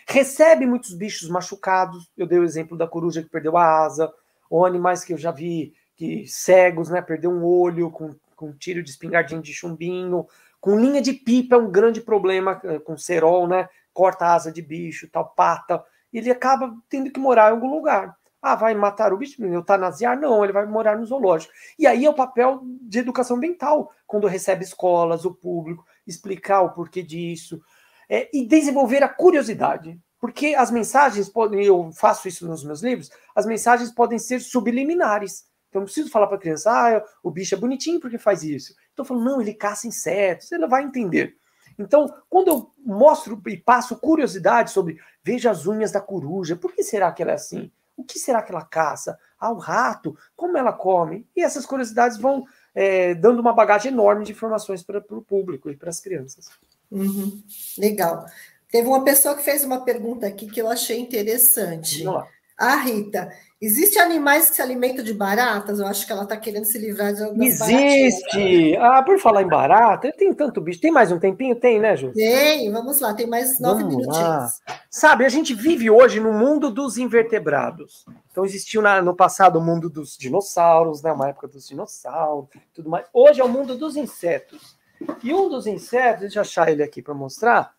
[0.08, 2.10] Recebe muitos bichos machucados.
[2.16, 4.12] Eu dei o exemplo da coruja que perdeu a asa,
[4.48, 7.02] ou animais que eu já vi que cegos, né?
[7.02, 10.26] Perdeu um olho com com tiro de espingardinho de chumbinho,
[10.60, 13.68] com linha de pipa é um grande problema eh, com cerol, né?
[13.92, 15.82] Corta asa de bicho, tal, pata.
[16.12, 18.16] Ele acaba tendo que morar em algum lugar.
[18.42, 20.18] Ah, vai matar o bicho, eutanasiar?
[20.20, 21.52] Não, ele vai morar no zoológico.
[21.78, 26.70] E aí é o papel de educação ambiental, quando recebe escolas, o público, explicar o
[26.70, 27.60] porquê disso,
[28.08, 29.98] é, e desenvolver a curiosidade.
[30.18, 35.44] Porque as mensagens podem, eu faço isso nos meus livros, as mensagens podem ser subliminares.
[35.68, 38.74] Então, não preciso falar para a criança, ah, o bicho é bonitinho porque faz isso.
[38.88, 41.36] Estou falando, não, ele caça insetos, ela vai entender.
[41.78, 46.82] Então, quando eu mostro e passo curiosidade sobre, veja as unhas da coruja, por que
[46.82, 47.70] será que ela é assim?
[47.96, 49.18] O que será que ela caça?
[49.38, 51.28] Ah, o rato, como ela come?
[51.36, 55.76] E essas curiosidades vão é, dando uma bagagem enorme de informações para o público e
[55.76, 56.48] para as crianças.
[56.90, 57.42] Uhum.
[57.78, 58.26] Legal.
[58.70, 62.04] Teve uma pessoa que fez uma pergunta aqui que eu achei interessante.
[62.04, 62.26] Lá.
[62.58, 65.80] A Rita, Existem animais que se alimentam de baratas?
[65.80, 68.76] Eu acho que ela está querendo se livrar de algumas Existe!
[68.76, 70.78] Ah, por falar em barata, tem tanto bicho.
[70.78, 71.56] Tem mais um tempinho?
[71.56, 72.12] Tem, né, Ju?
[72.12, 74.28] Tem, vamos lá, tem mais nove vamos minutinhos.
[74.28, 74.50] Lá.
[74.90, 78.04] Sabe, a gente vive hoje no mundo dos invertebrados.
[78.30, 81.10] Então existiu na, no passado o mundo dos dinossauros, né?
[81.10, 83.06] Uma época dos dinossauros, tudo mais.
[83.10, 84.75] Hoje é o mundo dos insetos.
[85.22, 87.76] E um dos insetos, deixa eu achar ele aqui para mostrar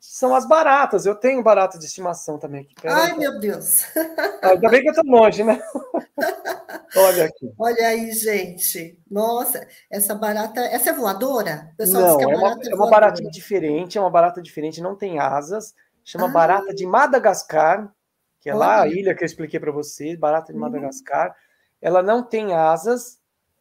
[0.00, 1.06] são as baratas.
[1.06, 2.74] Eu tenho barata de estimação também aqui.
[2.80, 3.18] Pera Ai, aí.
[3.18, 3.84] meu Deus!
[4.42, 5.60] Ah, ainda bem que eu estou longe, né?
[6.96, 7.52] Olha aqui.
[7.58, 8.98] Olha aí, gente.
[9.10, 10.60] Nossa, essa barata.
[10.60, 11.72] Essa é voadora?
[11.76, 15.18] Pessoal, não, é, uma, é, é uma baratinha diferente, é uma barata diferente, não tem
[15.18, 15.74] asas.
[16.04, 16.32] Chama ah.
[16.32, 17.92] barata de Madagascar,
[18.40, 18.58] que é Olha.
[18.58, 20.64] lá a ilha que eu expliquei para vocês, barata de uhum.
[20.64, 21.34] Madagascar.
[21.80, 23.17] Ela não tem asas.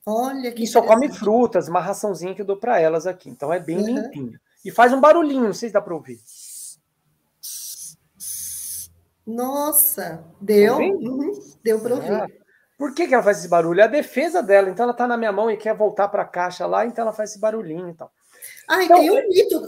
[0.10, 3.30] Olha que E só come frutas, uma raçãozinha que eu dou para elas aqui.
[3.30, 3.96] Então é bem uhum.
[3.96, 4.40] limpinho.
[4.64, 6.18] E faz um barulhinho, não sei se dá para ouvir.
[9.26, 10.78] Nossa, deu?
[10.78, 11.32] Tá uhum,
[11.62, 12.12] deu para ouvir.
[12.14, 12.28] Ah,
[12.78, 13.82] por que, que ela faz esse barulho?
[13.82, 14.70] É a defesa dela.
[14.70, 17.12] Então ela está na minha mão e quer voltar para a caixa lá, então ela
[17.12, 18.10] faz esse barulhinho e tal.
[18.66, 19.60] Ah, então, tem um é mito,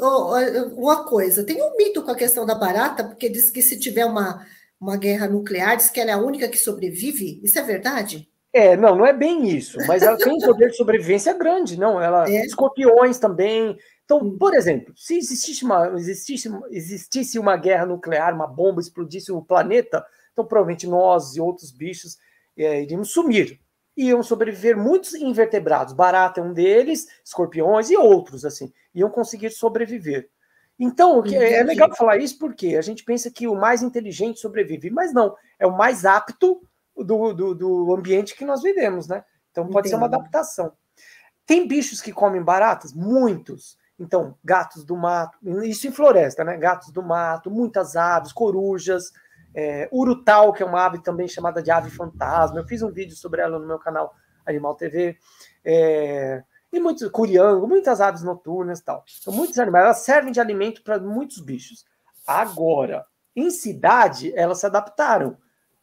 [0.78, 4.06] uma coisa, tem um mito com a questão da barata, porque diz que se tiver
[4.06, 4.46] uma,
[4.80, 7.42] uma guerra nuclear, diz que ela é a única que sobrevive.
[7.44, 8.30] Isso é verdade?
[8.52, 12.02] É, não, não é bem isso, mas ela tem um poder de sobrevivência grande, não?
[12.02, 12.46] Ela, é.
[12.46, 13.78] escorpiões também,
[14.10, 19.40] então, por exemplo, se existisse uma, existisse, existisse uma guerra nuclear, uma bomba explodisse o
[19.40, 22.18] planeta, então provavelmente nós e outros bichos
[22.58, 23.60] é, iríamos sumir.
[23.96, 25.94] Iam sobreviver muitos invertebrados.
[25.94, 30.28] Barata é um deles, escorpiões e outros, assim, iam conseguir sobreviver.
[30.80, 35.14] Então, é legal falar isso porque a gente pensa que o mais inteligente sobrevive, mas
[35.14, 36.68] não, é o mais apto
[37.04, 39.24] do, do, do ambiente que nós vivemos, né?
[39.52, 39.90] Então pode Entendi.
[39.90, 40.74] ser uma adaptação.
[41.46, 42.94] Tem bichos que comem baratas?
[42.94, 43.78] Muitos.
[44.00, 46.58] Então, gatos do mato, isso em floresta, né?
[46.58, 49.12] Gatos do mato, muitas aves, corujas,
[49.54, 52.60] é, urutau, que é uma ave também chamada de ave fantasma.
[52.60, 54.14] Eu fiz um vídeo sobre ela no meu canal
[54.46, 55.18] Animal TV.
[55.66, 59.04] É, e muitos curiango, muitas aves noturnas e tal.
[59.20, 61.84] Então, muitos animais, elas servem de alimento para muitos bichos.
[62.28, 63.06] Agora,
[63.36, 65.38] em cidade, elas se adaptaram.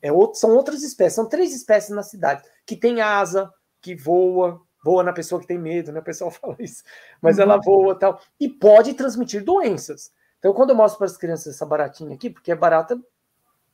[0.06, 5.02] É, são outras espécies, são três espécies na cidade, que tem asa, que voa, voa
[5.02, 6.00] na pessoa que tem medo, né?
[6.00, 6.82] O pessoal fala isso.
[7.20, 7.42] Mas uhum.
[7.42, 8.20] ela voa tal.
[8.38, 10.12] E pode transmitir doenças.
[10.38, 13.00] Então, quando eu mostro para as crianças essa baratinha aqui, porque é barata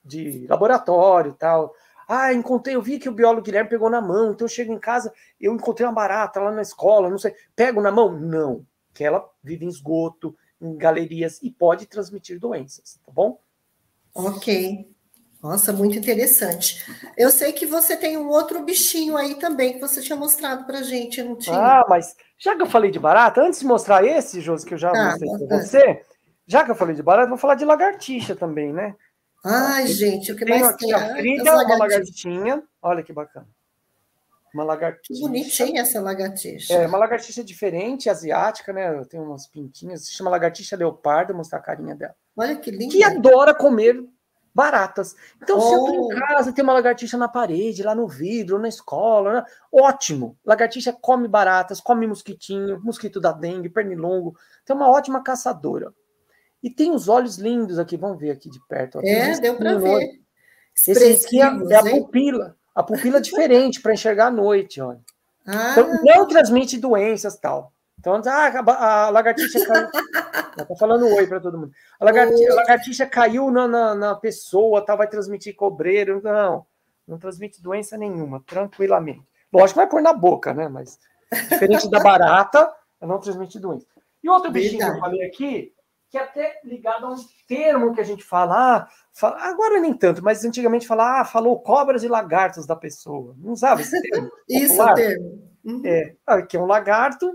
[0.04, 1.74] de laboratório e tal.
[2.08, 4.78] Ah, encontrei, eu vi que o biólogo Guilherme pegou na mão, então eu chego em
[4.78, 8.18] casa, eu encontrei uma barata lá na escola, não sei, pego na mão?
[8.18, 13.40] Não, que ela vive em esgoto, em galerias e pode transmitir doenças, tá bom?
[14.14, 14.92] Ok.
[15.42, 16.86] Nossa, muito interessante.
[17.18, 20.82] Eu sei que você tem um outro bichinho aí também que você tinha mostrado para
[20.82, 21.56] gente, não tinha?
[21.56, 24.78] Ah, mas já que eu falei de barata, antes de mostrar esse, Josi, que eu
[24.78, 26.02] já ah, mostrei para você,
[26.46, 28.94] já que eu falei de barata, vou falar de lagartixa também, né?
[29.44, 30.94] Ai, gente, o que mais aqui tem?
[30.94, 32.62] A Frida, uma lagartinha.
[32.80, 33.48] Olha que bacana.
[34.54, 35.14] Uma lagartixa.
[35.14, 36.74] Que bonitinha essa lagartixa.
[36.74, 39.04] É, uma lagartixa diferente, asiática, né?
[39.06, 40.04] Tem umas pintinhas.
[40.04, 42.14] Se chama lagartixa leopardo, vou mostrar a carinha dela.
[42.36, 42.92] Olha que linda.
[42.92, 44.04] Que adora comer
[44.54, 45.16] baratas.
[45.42, 45.60] Então, oh.
[45.60, 46.08] se eu tô em oh.
[46.08, 49.44] casa, tem uma lagartixa na parede, lá no vidro, na escola, né?
[49.72, 50.36] ótimo.
[50.44, 54.36] Lagartixa come baratas, come mosquitinho, mosquito da dengue, pernilongo.
[54.64, 55.92] Tem uma ótima caçadora.
[56.62, 59.00] E tem os olhos lindos aqui, vamos ver aqui de perto.
[59.02, 60.20] É, deu para ver.
[60.74, 62.56] Esse aqui é, é a pupila.
[62.74, 65.00] A pupila é diferente para enxergar à noite, olha.
[65.46, 65.72] Ah.
[65.72, 67.72] Então, não transmite doenças tal.
[68.02, 69.88] Então, ah, a, a lagartixa caiu.
[70.76, 71.72] Falando oi para todo mundo.
[72.00, 76.20] A lagartixa, a lagartixa caiu na, na, na, pessoa, tá, vai transmitir cobreiro.
[76.20, 76.66] Não,
[77.06, 79.22] não transmite doença nenhuma, tranquilamente.
[79.52, 80.68] Lógico que vai pôr na boca, né?
[80.68, 80.98] Mas
[81.48, 83.86] diferente da barata, ela não transmite doença.
[84.20, 85.72] E outro bichinho que eu falei aqui,
[86.10, 87.16] que é até ligado a um
[87.46, 91.60] termo que a gente fala, ah, fala agora nem tanto, mas antigamente fala, ah, falou
[91.60, 93.36] cobras e lagartos da pessoa.
[93.38, 94.28] Não sabe esse termo?
[94.50, 95.52] Isso o termo.
[95.64, 95.82] Uhum.
[95.86, 97.32] É, que é um lagarto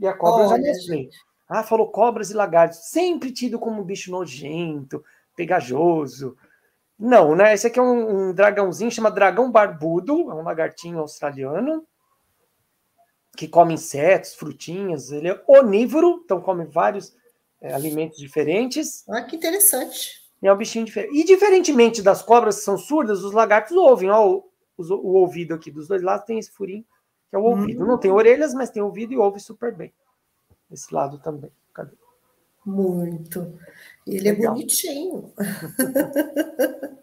[0.00, 1.10] e a cobra Olha, já mostrei.
[1.48, 2.78] Ah, falou cobras e lagartos.
[2.90, 5.04] Sempre tido como um bicho nojento,
[5.36, 6.36] pegajoso.
[6.98, 7.54] Não, né?
[7.54, 11.86] Esse aqui é um, um dragãozinho, chama dragão barbudo, é um lagartinho australiano
[13.36, 15.10] que come insetos, frutinhas.
[15.10, 17.14] Ele é onívoro, então come vários
[17.60, 19.04] é, alimentos diferentes.
[19.08, 20.20] Ah, que interessante.
[20.42, 21.14] E é um bichinho diferente.
[21.14, 24.10] E diferentemente das cobras que são surdas, os lagartos ouvem.
[24.10, 24.44] Ó, o,
[24.76, 26.84] o, o ouvido aqui dos dois lados tem esse furinho,
[27.30, 27.84] que é o ouvido.
[27.84, 27.86] Hum.
[27.86, 29.92] Não tem orelhas, mas tem ouvido e ouve super bem.
[30.70, 31.50] Esse lado também.
[31.72, 31.92] Cadê?
[32.66, 33.58] Muito.
[34.06, 34.52] Ele é Legal.
[34.52, 35.32] é bonitinho.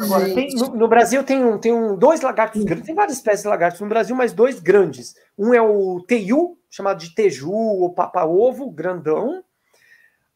[0.00, 3.42] Agora, tem, no, no, Brasil tem, um, tem um, dois lagartos grandes, tem várias espécies
[3.42, 5.16] de lagartos no Brasil, mas dois grandes.
[5.36, 9.42] Um é o teiu, chamado de teju ou papa-ovo, grandão.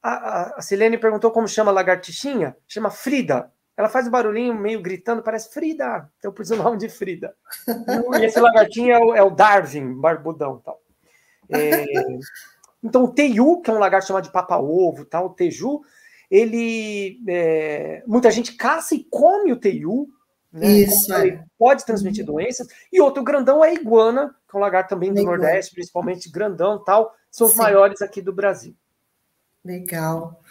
[0.03, 2.57] A, a, a Silene perguntou como chama a lagartixinha.
[2.67, 3.53] Chama Frida.
[3.77, 6.11] Ela faz um barulhinho meio gritando, parece Frida.
[6.19, 7.35] Então eu pus o nome de Frida.
[8.21, 10.59] e esse lagartinho é o, é o Darwin, barbudão.
[10.59, 10.81] Tal.
[11.49, 11.85] É,
[12.83, 15.83] então o teiu, que é um lagarto chamado de papa-ovo, tal, o teju,
[16.31, 20.09] ele é, muita gente caça e come o teiu,
[20.53, 20.67] né?
[20.67, 21.13] Isso.
[21.15, 21.43] É.
[21.59, 22.35] Pode transmitir uhum.
[22.35, 22.67] doenças.
[22.93, 25.37] E outro grandão é a iguana, que é um lagarto também do Legal.
[25.37, 27.15] Nordeste, principalmente grandão tal.
[27.31, 27.59] São os Sim.
[27.59, 28.77] maiores aqui do Brasil.
[29.65, 30.42] Legal.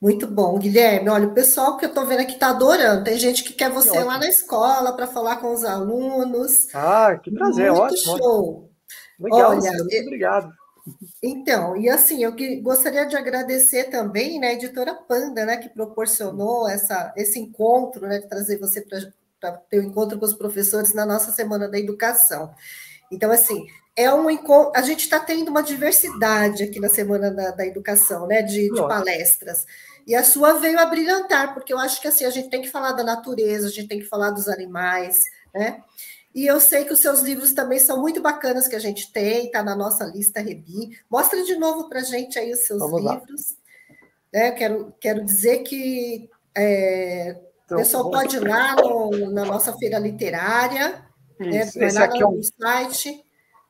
[0.00, 1.08] Muito bom, Guilherme.
[1.08, 3.04] Olha, o pessoal que eu estou vendo aqui está adorando.
[3.04, 6.72] Tem gente que quer você que lá na escola para falar com os alunos.
[6.74, 8.18] Ah, que prazer, muito ótimo.
[8.18, 8.70] Show.
[9.18, 10.52] Legal, Olha, muito obrigado.
[11.22, 15.68] Então, e assim, eu que, gostaria de agradecer também né, a editora Panda, né, que
[15.68, 18.84] proporcionou essa, esse encontro, né, de trazer você
[19.40, 22.54] para ter o um encontro com os professores na nossa Semana da Educação.
[23.10, 23.66] Então, assim,
[23.96, 24.72] é um encontro.
[24.76, 28.80] A gente está tendo uma diversidade aqui na Semana da, da Educação, né, de, de
[28.82, 29.64] palestras.
[30.06, 32.70] E a sua veio a brilhantar, porque eu acho que assim, a gente tem que
[32.70, 35.82] falar da natureza, a gente tem que falar dos animais, né?
[36.32, 39.46] E eu sei que os seus livros também são muito bacanas que a gente tem,
[39.46, 40.90] está na nossa lista Rebi.
[41.10, 43.56] Mostra de novo para a gente aí os seus Vamos livros.
[44.30, 49.76] É, quero, quero dizer que é, então, o pessoal pode ir lá no, na nossa
[49.76, 51.04] feira literária,
[51.40, 52.32] né, Isso, né, esse aqui é um...
[52.32, 53.25] no site.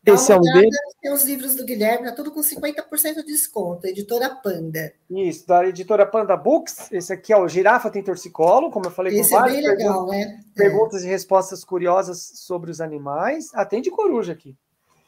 [0.06, 0.76] Esse é um deles.
[1.02, 4.92] Tem os livros do Guilherme, tá tudo com 50% de desconto, editora Panda.
[5.10, 6.92] Isso, da editora Panda Books.
[6.92, 9.68] Esse aqui é o Girafa Tem Torcicolo, como eu falei Esse com é várias bem
[9.68, 10.44] legal, perguntas, né?
[10.54, 11.06] perguntas é.
[11.06, 13.50] e respostas curiosas sobre os animais.
[13.52, 14.56] Ah, tem de coruja aqui.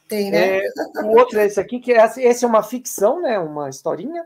[0.07, 0.57] Tem, né?
[0.57, 0.61] É,
[1.03, 3.39] o outro é esse aqui, que é, esse é uma ficção, né?
[3.39, 4.25] Uma historinha.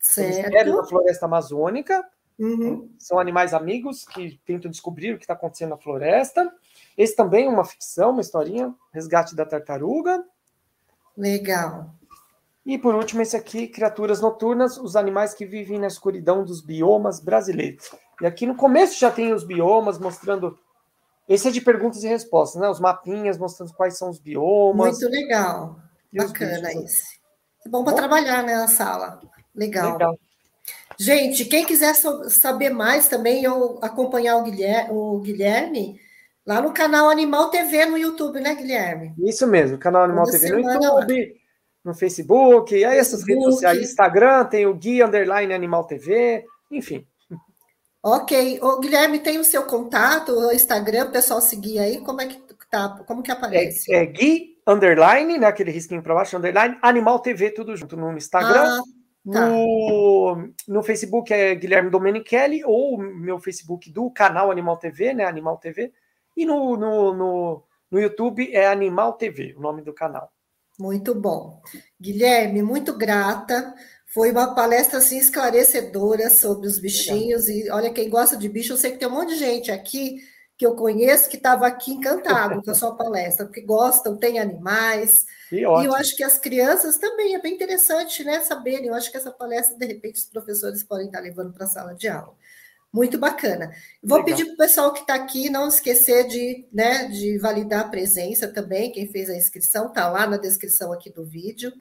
[0.00, 0.76] Certo.
[0.76, 2.04] da floresta amazônica.
[2.38, 2.90] Uhum.
[2.98, 6.52] São animais amigos que tentam descobrir o que está acontecendo na floresta.
[6.96, 10.24] Esse também é uma ficção, uma historinha, Resgate da Tartaruga.
[11.16, 11.94] Legal.
[12.66, 17.20] E por último, esse aqui, Criaturas Noturnas, os animais que vivem na escuridão dos biomas
[17.20, 17.90] brasileiros.
[18.20, 20.58] E aqui no começo já tem os biomas mostrando.
[21.28, 22.68] Esse é de perguntas e respostas, né?
[22.68, 24.98] Os mapinhas mostrando quais são os biomas.
[24.98, 25.76] Muito legal.
[26.12, 27.18] Bacana esse.
[27.66, 29.20] É bom para trabalhar né, na sala.
[29.54, 29.92] Legal.
[29.92, 30.18] Legal.
[30.98, 36.00] Gente, quem quiser saber mais também ou acompanhar o Guilherme, o Guilherme
[36.46, 39.14] Lá no canal Animal TV no YouTube, né, Guilherme?
[39.18, 41.34] Isso mesmo, canal Animal Toda TV no YouTube,
[41.82, 43.32] no Facebook, aí essas Facebook.
[43.32, 47.06] redes sociais, Instagram, tem o Gui Underline Animal TV, enfim.
[48.02, 48.60] Ok.
[48.60, 52.38] O Guilherme, tem o seu contato, o Instagram, o pessoal seguir aí, como é que
[52.70, 52.90] tá?
[53.06, 53.90] Como que aparece?
[53.94, 55.46] É, é Gui Underline, né?
[55.46, 58.64] Aquele risquinho para baixo, Underline, Animal TV, tudo junto no Instagram.
[58.66, 58.82] Ah,
[59.32, 59.48] tá.
[59.48, 65.24] no, no Facebook é Guilherme Domenichelli, ou meu Facebook do canal Animal TV, né?
[65.24, 65.92] Animal TV.
[66.36, 70.30] E no, no, no, no YouTube é Animal TV, o nome do canal.
[70.78, 71.60] Muito bom.
[72.00, 73.74] Guilherme, muito grata.
[74.06, 77.46] Foi uma palestra assim esclarecedora sobre os bichinhos.
[77.46, 77.66] Legal.
[77.66, 80.18] E olha, quem gosta de bicho, eu sei que tem um monte de gente aqui
[80.56, 85.26] que eu conheço que estava aqui encantado com a sua palestra, porque gostam, tem animais.
[85.50, 88.40] E, eu acho que as crianças também é bem interessante, né?
[88.40, 88.86] Saberem.
[88.86, 91.94] Eu acho que essa palestra, de repente, os professores podem estar levando para a sala
[91.94, 92.34] de aula.
[92.92, 93.72] Muito bacana.
[94.00, 94.36] Vou Legal.
[94.36, 98.46] pedir para o pessoal que está aqui não esquecer de, né, de validar a presença
[98.46, 98.92] também.
[98.92, 101.72] Quem fez a inscrição está lá na descrição aqui do vídeo.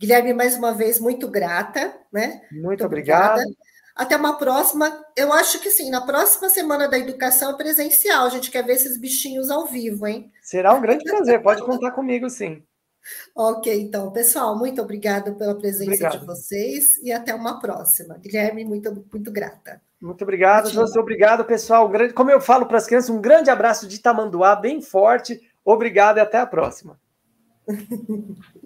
[0.00, 2.42] Guilherme, mais uma vez, muito grata, né?
[2.50, 3.44] Muito, muito obrigada.
[4.00, 5.04] Até uma próxima.
[5.14, 8.24] Eu acho que sim, na próxima semana da educação presencial.
[8.24, 10.32] A gente quer ver esses bichinhos ao vivo, hein?
[10.40, 12.62] Será um grande prazer, pode contar comigo, sim.
[13.36, 16.20] Ok, então, pessoal, muito obrigada pela presença Obrigado.
[16.20, 18.16] de vocês e até uma próxima.
[18.16, 19.82] Guilherme, muito, muito grata.
[20.00, 20.98] Muito obrigado, José.
[20.98, 21.86] Obrigado, pessoal.
[21.86, 25.38] Grande, como eu falo para as crianças, um grande abraço de Tamanduá, bem forte.
[25.62, 26.98] Obrigado e até a próxima.